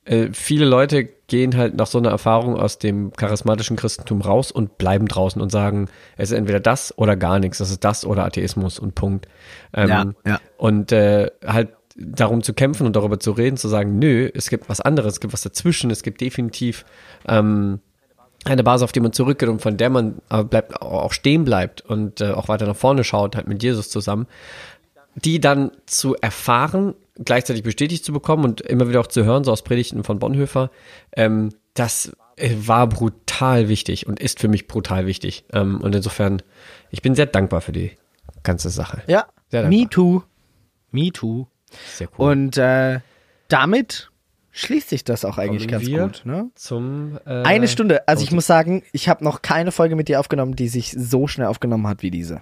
[0.03, 4.77] äh, viele Leute gehen halt nach so einer Erfahrung aus dem charismatischen Christentum raus und
[4.77, 8.25] bleiben draußen und sagen, es ist entweder das oder gar nichts, das ist das oder
[8.25, 9.27] Atheismus und Punkt.
[9.73, 10.39] Ähm, Ja, ja.
[10.57, 14.69] Und äh, halt darum zu kämpfen und darüber zu reden, zu sagen, nö, es gibt
[14.69, 16.85] was anderes, es gibt was dazwischen, es gibt definitiv
[17.27, 17.79] ähm,
[18.45, 21.81] eine Basis, auf die man zurückgeht und von der man aber bleibt, auch stehen bleibt
[21.81, 24.27] und äh, auch weiter nach vorne schaut, halt mit Jesus zusammen,
[25.15, 29.51] die dann zu erfahren, gleichzeitig bestätigt zu bekommen und immer wieder auch zu hören, so
[29.51, 30.71] aus Predigten von Bonhoeffer,
[31.15, 35.45] ähm, das äh, war brutal wichtig und ist für mich brutal wichtig.
[35.53, 36.41] Ähm, und insofern,
[36.89, 37.91] ich bin sehr dankbar für die
[38.43, 39.03] ganze Sache.
[39.07, 40.23] ja, Sehr Me too.
[40.91, 41.47] Me too.
[41.95, 42.31] Sehr cool.
[42.31, 42.99] Und äh,
[43.47, 44.10] damit
[44.51, 46.25] schließt sich das auch eigentlich Kommen ganz gut.
[46.25, 46.49] Ne?
[46.55, 48.07] Zum äh, Eine Stunde.
[48.07, 51.27] Also ich muss sagen, ich habe noch keine Folge mit dir aufgenommen, die sich so
[51.27, 52.41] schnell aufgenommen hat wie diese.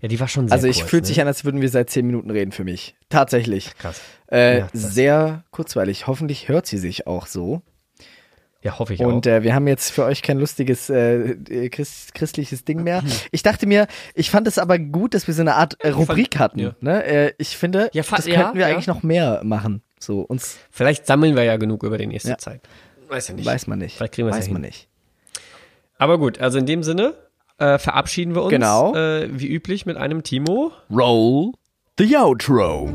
[0.00, 1.06] Ja, die war schon sehr Also ich kurz, fühlt ne?
[1.08, 2.94] sich an, als würden wir seit zehn Minuten reden für mich.
[3.08, 3.76] Tatsächlich.
[3.78, 4.00] Krass.
[4.30, 4.94] Äh, Ja, krass.
[4.94, 6.06] sehr kurzweilig.
[6.06, 7.62] Hoffentlich hört sie sich auch so.
[8.62, 9.30] Ja, hoffe ich Und auch.
[9.30, 13.02] äh, wir haben jetzt für euch kein lustiges äh, äh, Christ, christliches Ding mehr.
[13.30, 16.38] Ich dachte mir, ich fand es aber gut, dass wir so eine Art äh, Rubrik
[16.38, 16.58] hatten.
[16.58, 16.74] ja.
[16.80, 17.04] Ne?
[17.04, 19.82] Äh, ich finde, Ja, das könnten wir eigentlich noch mehr machen.
[20.00, 22.38] So uns Vielleicht sammeln wir ja genug über die nächste Ja.
[22.38, 22.60] Zeit.
[23.08, 23.46] Weiß ja nicht.
[23.46, 23.96] weiß man nicht.
[23.96, 24.70] Vielleicht kriegen wir es weiß ja man hin.
[24.70, 24.88] nicht.
[25.98, 27.14] Aber gut, also in dem Sinne
[27.58, 28.94] äh, verabschieden wir uns Genau.
[28.94, 30.72] äh, wie üblich mit einem Timo.
[30.90, 31.52] Roll
[31.98, 32.88] the outro.